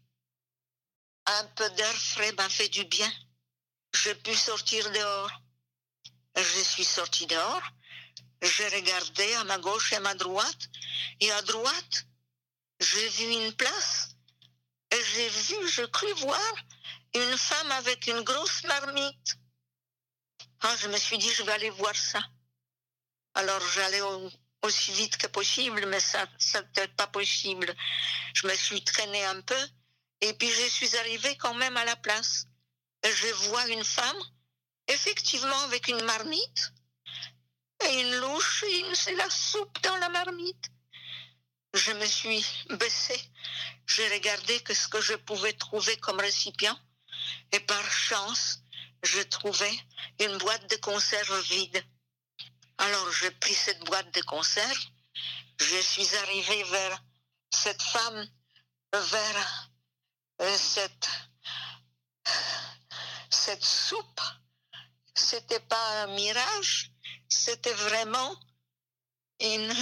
Un 1.26 1.44
peu 1.56 1.68
d'air 1.70 1.94
frais 1.94 2.32
m'a 2.32 2.48
fait 2.48 2.70
du 2.70 2.84
bien. 2.84 3.12
J'ai 3.92 4.14
pu 4.14 4.34
sortir 4.34 4.90
dehors. 4.90 5.30
Je 6.34 6.60
suis 6.62 6.84
sortie 6.84 7.26
dehors. 7.26 7.62
J'ai 8.40 8.68
regardé 8.68 9.34
à 9.34 9.44
ma 9.44 9.58
gauche 9.58 9.92
et 9.92 9.96
à 9.96 10.00
ma 10.00 10.14
droite. 10.14 10.68
Et 11.20 11.30
à 11.30 11.42
droite, 11.42 12.06
j'ai 12.80 13.08
vu 13.08 13.24
une 13.24 13.52
place. 13.54 14.08
Et 14.90 15.04
j'ai 15.14 15.28
vu, 15.28 15.68
je 15.68 15.82
crus 15.82 16.14
voir 16.20 16.54
une 17.14 17.36
femme 17.36 17.72
avec 17.72 18.06
une 18.06 18.22
grosse 18.22 18.64
marmite. 18.64 19.36
Ah, 20.60 20.74
je 20.80 20.88
me 20.88 20.96
suis 20.96 21.18
dit, 21.18 21.30
je 21.32 21.42
vais 21.42 21.52
aller 21.52 21.70
voir 21.70 21.94
ça. 21.94 22.20
Alors 23.34 23.60
j'allais 23.74 24.00
aussi 24.62 24.92
vite 24.92 25.16
que 25.16 25.26
possible, 25.26 25.86
mais 25.86 26.00
ça, 26.00 26.26
ça 26.38 26.62
n'était 26.62 26.88
pas 26.88 27.06
possible. 27.06 27.74
Je 28.34 28.46
me 28.46 28.54
suis 28.54 28.82
traînée 28.82 29.24
un 29.26 29.40
peu, 29.42 29.68
et 30.20 30.32
puis 30.34 30.50
je 30.50 30.68
suis 30.68 30.96
arrivée 30.96 31.36
quand 31.36 31.54
même 31.54 31.76
à 31.76 31.84
la 31.84 31.96
place. 31.96 32.46
Et 33.04 33.12
je 33.12 33.28
vois 33.48 33.68
une 33.68 33.84
femme, 33.84 34.22
effectivement 34.88 35.60
avec 35.64 35.86
une 35.88 36.02
marmite, 36.02 36.72
et 37.84 38.00
une 38.00 38.16
louche, 38.16 38.64
et 38.64 38.94
c'est 38.94 39.14
la 39.14 39.30
soupe 39.30 39.80
dans 39.82 39.96
la 39.98 40.08
marmite. 40.08 40.70
Je 41.74 41.92
me 41.92 42.06
suis 42.06 42.44
baissée, 42.70 43.20
j'ai 43.86 44.08
regardé 44.08 44.62
ce 44.72 44.88
que 44.88 45.00
je 45.00 45.14
pouvais 45.14 45.52
trouver 45.52 45.96
comme 45.98 46.18
récipient, 46.18 46.78
et 47.52 47.60
par 47.60 47.90
chance, 47.90 48.60
je 49.02 49.20
trouvais 49.20 49.78
une 50.20 50.38
boîte 50.38 50.68
de 50.70 50.76
conserve 50.76 51.40
vide. 51.42 51.84
Alors 52.78 53.12
j'ai 53.12 53.30
pris 53.32 53.54
cette 53.54 53.80
boîte 53.84 54.12
de 54.14 54.22
conserve, 54.22 54.78
je 55.60 55.80
suis 55.80 56.16
arrivée 56.16 56.62
vers 56.64 57.02
cette 57.50 57.82
femme, 57.82 58.28
vers 58.92 59.70
euh, 60.40 60.56
cette, 60.56 61.08
cette 63.30 63.64
soupe. 63.64 64.20
C'était 65.14 65.60
pas 65.60 66.04
un 66.04 66.06
mirage, 66.08 66.92
c'était 67.28 67.74
vraiment 67.74 68.38
une, 69.40 69.74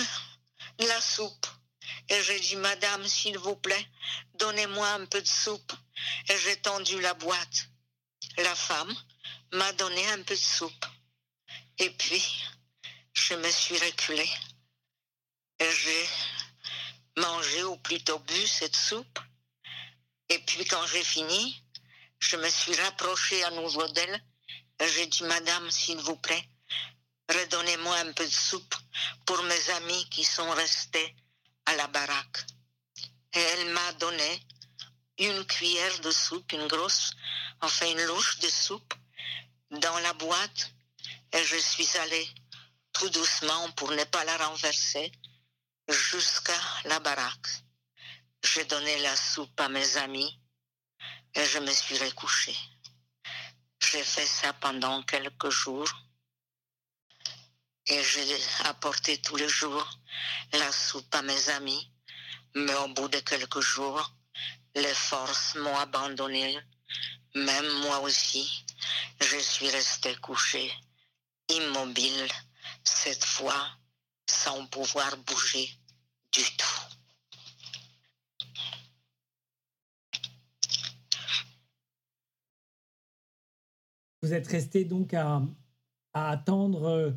la 0.79 1.01
soupe. 1.01 1.47
Et 2.09 2.23
j'ai 2.23 2.39
dit, 2.41 2.57
Madame, 2.57 3.07
s'il 3.07 3.37
vous 3.39 3.57
plaît, 3.57 3.87
donnez-moi 4.35 4.89
un 4.91 5.07
peu 5.07 5.21
de 5.21 5.27
soupe. 5.27 5.73
Et 6.29 6.39
j'ai 6.39 6.57
tendu 6.57 7.01
la 7.01 7.15
boîte. 7.15 7.69
La 8.39 8.55
femme 8.55 8.95
m'a 9.53 9.73
donné 9.73 10.07
un 10.09 10.23
peu 10.23 10.35
de 10.35 10.41
soupe. 10.41 10.87
Et 11.79 11.91
puis, 11.91 12.45
je 13.13 13.35
me 13.35 13.51
suis 13.51 13.79
reculée. 13.79 14.31
Et 15.59 15.71
j'ai 15.73 16.09
mangé 17.17 17.65
ou 17.65 17.77
plutôt 17.79 18.19
bu 18.21 18.47
cette 18.47 18.77
soupe. 18.77 19.19
Et 20.29 20.39
puis, 20.41 20.65
quand 20.65 20.87
j'ai 20.87 21.05
fini, 21.05 21.65
je 22.21 22.37
me 22.37 22.49
suis 22.49 22.75
rapprochée 22.77 23.43
à 23.45 23.51
nouveau 23.51 23.87
d'elle. 23.89 24.25
Et 24.81 24.89
j'ai 24.89 25.07
dit, 25.07 25.25
Madame, 25.25 25.71
s'il 25.71 25.99
vous 25.99 26.17
plaît, 26.17 26.49
redonnez-moi 27.29 27.97
un 27.97 28.13
peu 28.13 28.25
de 28.25 28.33
soupe 28.33 28.77
pour 29.25 29.43
mes 29.43 29.71
amis 29.71 30.09
qui 30.11 30.23
sont 30.23 30.51
restés 30.51 31.17
à 31.67 31.75
la 31.77 31.87
baraque. 31.89 32.47
et 33.35 33.41
elle 33.41 33.69
m'a 33.71 33.93
donné 33.95 34.41
une 35.19 35.45
cuillère 35.47 35.99
de 36.01 36.11
soupe, 36.11 36.53
une 36.53 36.67
grosse, 36.67 37.13
enfin 37.61 37.87
une 37.91 38.03
louche 38.05 38.39
de 38.39 38.49
soupe 38.49 38.95
dans 39.71 39.99
la 39.99 40.13
boîte 40.15 40.73
et 41.33 41.45
je 41.45 41.57
suis 41.57 41.97
allée 41.99 42.29
tout 42.93 43.11
doucement 43.11 43.71
pour 43.73 43.91
ne 43.93 44.05
pas 44.05 44.25
la 44.25 44.37
renverser 44.39 45.13
jusqu'à 45.89 46.61
la 46.85 46.99
baraque. 47.01 47.49
J'ai 48.43 48.65
donné 48.65 48.99
la 49.01 49.17
soupe 49.17 49.61
à 49.61 49.69
mes 49.69 49.97
amis 49.99 50.41
et 51.35 51.45
je 51.45 51.59
me 51.59 51.73
suis 51.73 51.99
recouchée. 51.99 52.57
J'ai 53.81 54.03
fait 54.03 54.27
ça 54.27 54.53
pendant 54.55 55.03
quelques 55.03 55.51
jours 55.51 55.91
et 57.89 58.03
j'ai 58.03 58.37
apporté 58.65 59.19
tous 59.19 59.37
les 59.37 59.49
jours 59.49 59.99
la 60.53 60.73
soupe 60.73 61.15
à 61.15 61.23
mes 61.23 61.49
amis. 61.51 61.91
Mais 62.55 62.75
au 62.75 62.89
bout 62.89 63.09
de 63.09 63.19
quelques 63.19 63.61
jours, 63.61 64.13
les 64.75 64.95
forces 64.95 65.55
m'ont 65.57 65.77
abandonné, 65.77 66.59
même 67.35 67.69
moi 67.83 68.01
aussi. 68.01 68.65
Je 69.21 69.39
suis 69.39 69.69
restée 69.69 70.17
couchée, 70.17 70.73
immobile, 71.49 72.29
cette 72.85 73.25
fois 73.25 73.69
sans 74.29 74.67
pouvoir 74.67 75.17
bouger 75.19 75.71
du 76.33 76.43
tout. 76.57 76.81
Vous 84.23 84.33
êtes 84.33 84.49
resté 84.49 84.85
donc 84.85 85.15
à, 85.15 85.41
à 86.13 86.31
attendre 86.31 86.89
euh, 86.89 87.13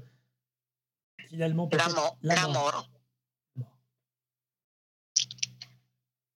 finalement 1.30 1.70
la 1.72 1.90
mort. 1.90 2.18
La 2.22 2.48
mort. 2.48 2.90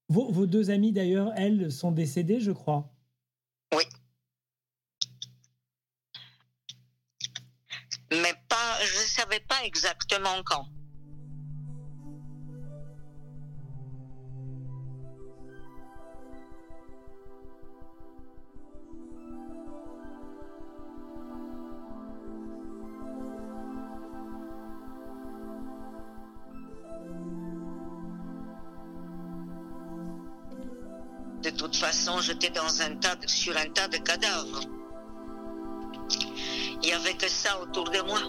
Vos, 0.09 0.31
vos, 0.31 0.45
deux 0.45 0.69
amies 0.69 0.91
d'ailleurs, 0.91 1.31
elles 1.35 1.71
sont 1.71 1.91
décédées, 1.91 2.39
je 2.39 2.51
crois. 2.51 2.93
Oui. 3.75 3.83
Mais 8.11 8.33
pas, 8.47 8.77
je 8.85 8.93
ne 8.93 9.07
savais 9.07 9.39
pas 9.39 9.63
exactement 9.63 10.43
quand. 10.45 10.67
J'étais 32.23 32.51
sur 33.27 33.57
un 33.57 33.69
tas 33.69 33.87
de 33.89 33.97
cadavres. 33.97 34.61
Il 36.81 36.87
n'y 36.87 36.93
avait 36.93 37.15
que 37.15 37.27
ça 37.27 37.61
autour 37.61 37.89
de 37.89 38.01
moi. 38.01 38.19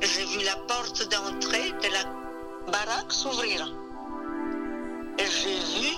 J'ai 0.00 0.24
vu 0.24 0.44
la 0.44 0.56
porte 0.66 1.08
d'entrée 1.10 1.72
de 1.72 1.88
la 1.92 2.72
baraque 2.72 3.12
s'ouvrir. 3.12 3.66
Et 5.18 5.26
j'ai 5.26 5.80
vu, 5.80 5.94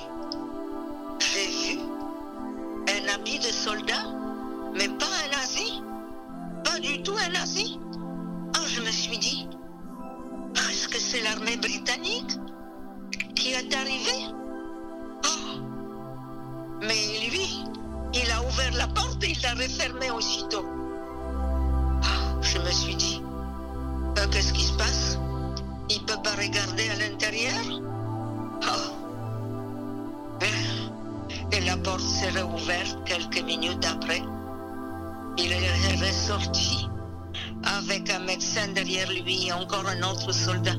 un 38.02 38.24
médecin 38.24 38.68
derrière 38.74 39.08
lui 39.10 39.46
et 39.46 39.52
encore 39.52 39.86
un 39.86 40.02
autre 40.02 40.32
soldat. 40.32 40.74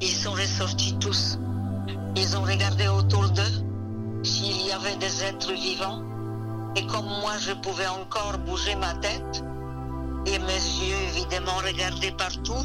Ils 0.00 0.14
sont 0.14 0.32
ressortis 0.32 0.96
tous. 0.98 1.38
Ils 2.16 2.36
ont 2.36 2.42
regardé 2.42 2.86
autour 2.86 3.28
d'eux 3.30 4.22
s'il 4.22 4.66
y 4.66 4.70
avait 4.70 4.96
des 4.96 5.24
êtres 5.24 5.52
vivants, 5.52 6.02
et 6.76 6.86
comme 6.86 7.06
moi 7.06 7.32
je 7.40 7.52
pouvais 7.52 7.86
encore 7.88 8.38
bouger 8.46 8.76
ma 8.76 8.94
tête, 8.94 9.42
et 10.26 10.38
mes 10.38 10.62
yeux 10.86 11.02
évidemment 11.10 11.56
regardaient 11.64 12.14
partout, 12.16 12.64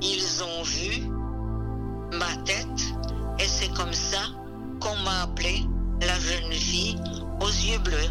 ils 0.00 0.42
ont 0.42 0.62
vu 0.62 1.08
ma 2.12 2.34
tête, 2.44 2.82
et 3.38 3.46
c'est 3.46 3.72
comme 3.74 3.92
ça 3.92 4.22
qu'on 4.80 4.96
m'a 5.04 5.22
appelée 5.22 5.64
la 6.00 6.18
jeune 6.18 6.52
fille 6.52 6.98
aux 7.40 7.48
yeux 7.48 7.78
bleus. 7.78 8.10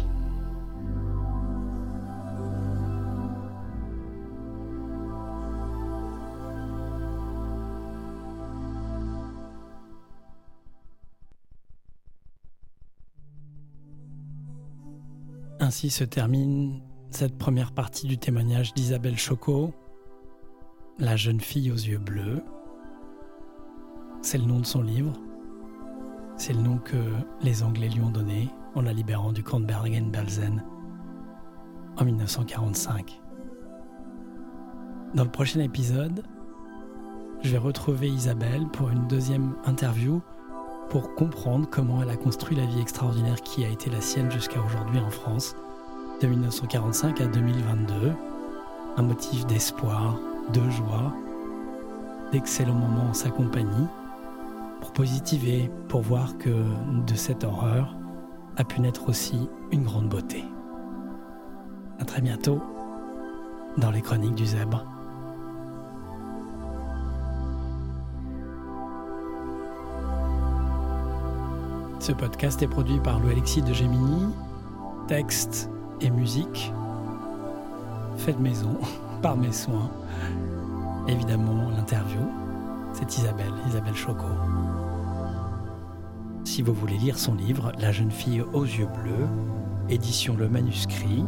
Ainsi 15.68 15.90
se 15.90 16.02
termine 16.02 16.80
cette 17.10 17.36
première 17.36 17.72
partie 17.72 18.06
du 18.06 18.16
témoignage 18.16 18.72
d'Isabelle 18.72 19.18
Choco, 19.18 19.74
la 20.98 21.14
jeune 21.14 21.42
fille 21.42 21.70
aux 21.70 21.74
yeux 21.74 21.98
bleus. 21.98 22.42
C'est 24.22 24.38
le 24.38 24.46
nom 24.46 24.60
de 24.60 24.64
son 24.64 24.80
livre. 24.80 25.12
C'est 26.38 26.54
le 26.54 26.62
nom 26.62 26.78
que 26.78 26.96
les 27.42 27.62
Anglais 27.62 27.90
lui 27.90 28.00
ont 28.00 28.08
donné 28.08 28.48
en 28.74 28.80
la 28.80 28.94
libérant 28.94 29.30
du 29.30 29.42
camp 29.42 29.60
de 29.60 29.66
Bergen-Belsen 29.66 30.64
en 31.98 32.02
1945. 32.02 33.20
Dans 35.12 35.24
le 35.24 35.30
prochain 35.30 35.60
épisode, 35.60 36.24
je 37.42 37.50
vais 37.50 37.58
retrouver 37.58 38.08
Isabelle 38.08 38.66
pour 38.68 38.88
une 38.88 39.06
deuxième 39.06 39.54
interview 39.66 40.22
pour 40.90 41.14
comprendre 41.14 41.68
comment 41.70 42.02
elle 42.02 42.10
a 42.10 42.16
construit 42.16 42.56
la 42.56 42.64
vie 42.64 42.80
extraordinaire 42.80 43.42
qui 43.42 43.64
a 43.64 43.68
été 43.68 43.90
la 43.90 44.00
sienne 44.00 44.30
jusqu'à 44.30 44.60
aujourd'hui 44.60 45.00
en 45.00 45.10
France, 45.10 45.54
de 46.20 46.26
1945 46.26 47.20
à 47.20 47.26
2022. 47.26 48.12
Un 48.96 49.02
motif 49.02 49.46
d'espoir, 49.46 50.18
de 50.52 50.60
joie, 50.70 51.12
d'excellents 52.32 52.74
moments 52.74 53.10
en 53.10 53.14
sa 53.14 53.30
compagnie, 53.30 53.86
pour 54.80 54.92
positiver, 54.92 55.70
pour 55.88 56.00
voir 56.00 56.38
que 56.38 56.48
de 56.48 57.14
cette 57.14 57.44
horreur 57.44 57.96
a 58.56 58.64
pu 58.64 58.80
naître 58.80 59.08
aussi 59.08 59.48
une 59.70 59.84
grande 59.84 60.08
beauté. 60.08 60.44
A 62.00 62.04
très 62.04 62.20
bientôt 62.20 62.60
dans 63.76 63.90
les 63.90 64.02
chroniques 64.02 64.34
du 64.34 64.46
zèbre. 64.46 64.84
Ce 72.08 72.14
podcast 72.14 72.62
est 72.62 72.68
produit 72.68 73.00
par 73.00 73.20
Louis 73.20 73.32
Alexis 73.32 73.60
de 73.60 73.74
Gemini. 73.74 74.32
Texte 75.08 75.68
et 76.00 76.08
musique 76.08 76.72
fait 78.16 78.32
maison, 78.38 78.78
par 79.22 79.36
mes 79.36 79.52
soins. 79.52 79.90
Évidemment, 81.06 81.68
l'interview, 81.68 82.22
c'est 82.94 83.18
Isabelle, 83.18 83.52
Isabelle 83.66 83.94
Choco. 83.94 84.24
Si 86.44 86.62
vous 86.62 86.72
voulez 86.72 86.96
lire 86.96 87.18
son 87.18 87.34
livre, 87.34 87.72
La 87.78 87.92
jeune 87.92 88.10
fille 88.10 88.40
aux 88.40 88.64
yeux 88.64 88.88
bleus, 89.02 89.28
édition 89.90 90.34
Le 90.34 90.48
Manuscrit, 90.48 91.26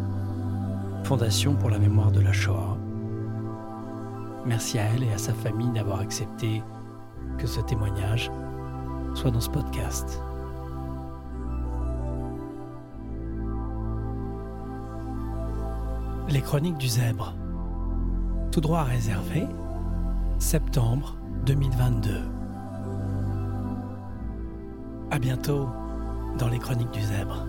Fondation 1.04 1.56
pour 1.56 1.68
la 1.68 1.78
mémoire 1.78 2.10
de 2.10 2.20
la 2.20 2.32
Shoah. 2.32 2.78
Merci 4.46 4.78
à 4.78 4.84
elle 4.84 5.04
et 5.04 5.12
à 5.12 5.18
sa 5.18 5.34
famille 5.34 5.72
d'avoir 5.72 6.00
accepté 6.00 6.62
que 7.36 7.46
ce 7.46 7.60
témoignage 7.60 8.32
soit 9.14 9.30
dans 9.30 9.42
ce 9.42 9.50
podcast. 9.50 10.22
Les 16.30 16.42
Chroniques 16.42 16.78
du 16.78 16.86
Zèbre. 16.86 17.34
Tout 18.52 18.60
droit 18.60 18.84
réservé, 18.84 19.48
septembre 20.38 21.16
2022. 21.44 22.20
À 25.10 25.18
bientôt 25.18 25.68
dans 26.38 26.48
les 26.48 26.60
Chroniques 26.60 26.92
du 26.92 27.02
Zèbre. 27.02 27.46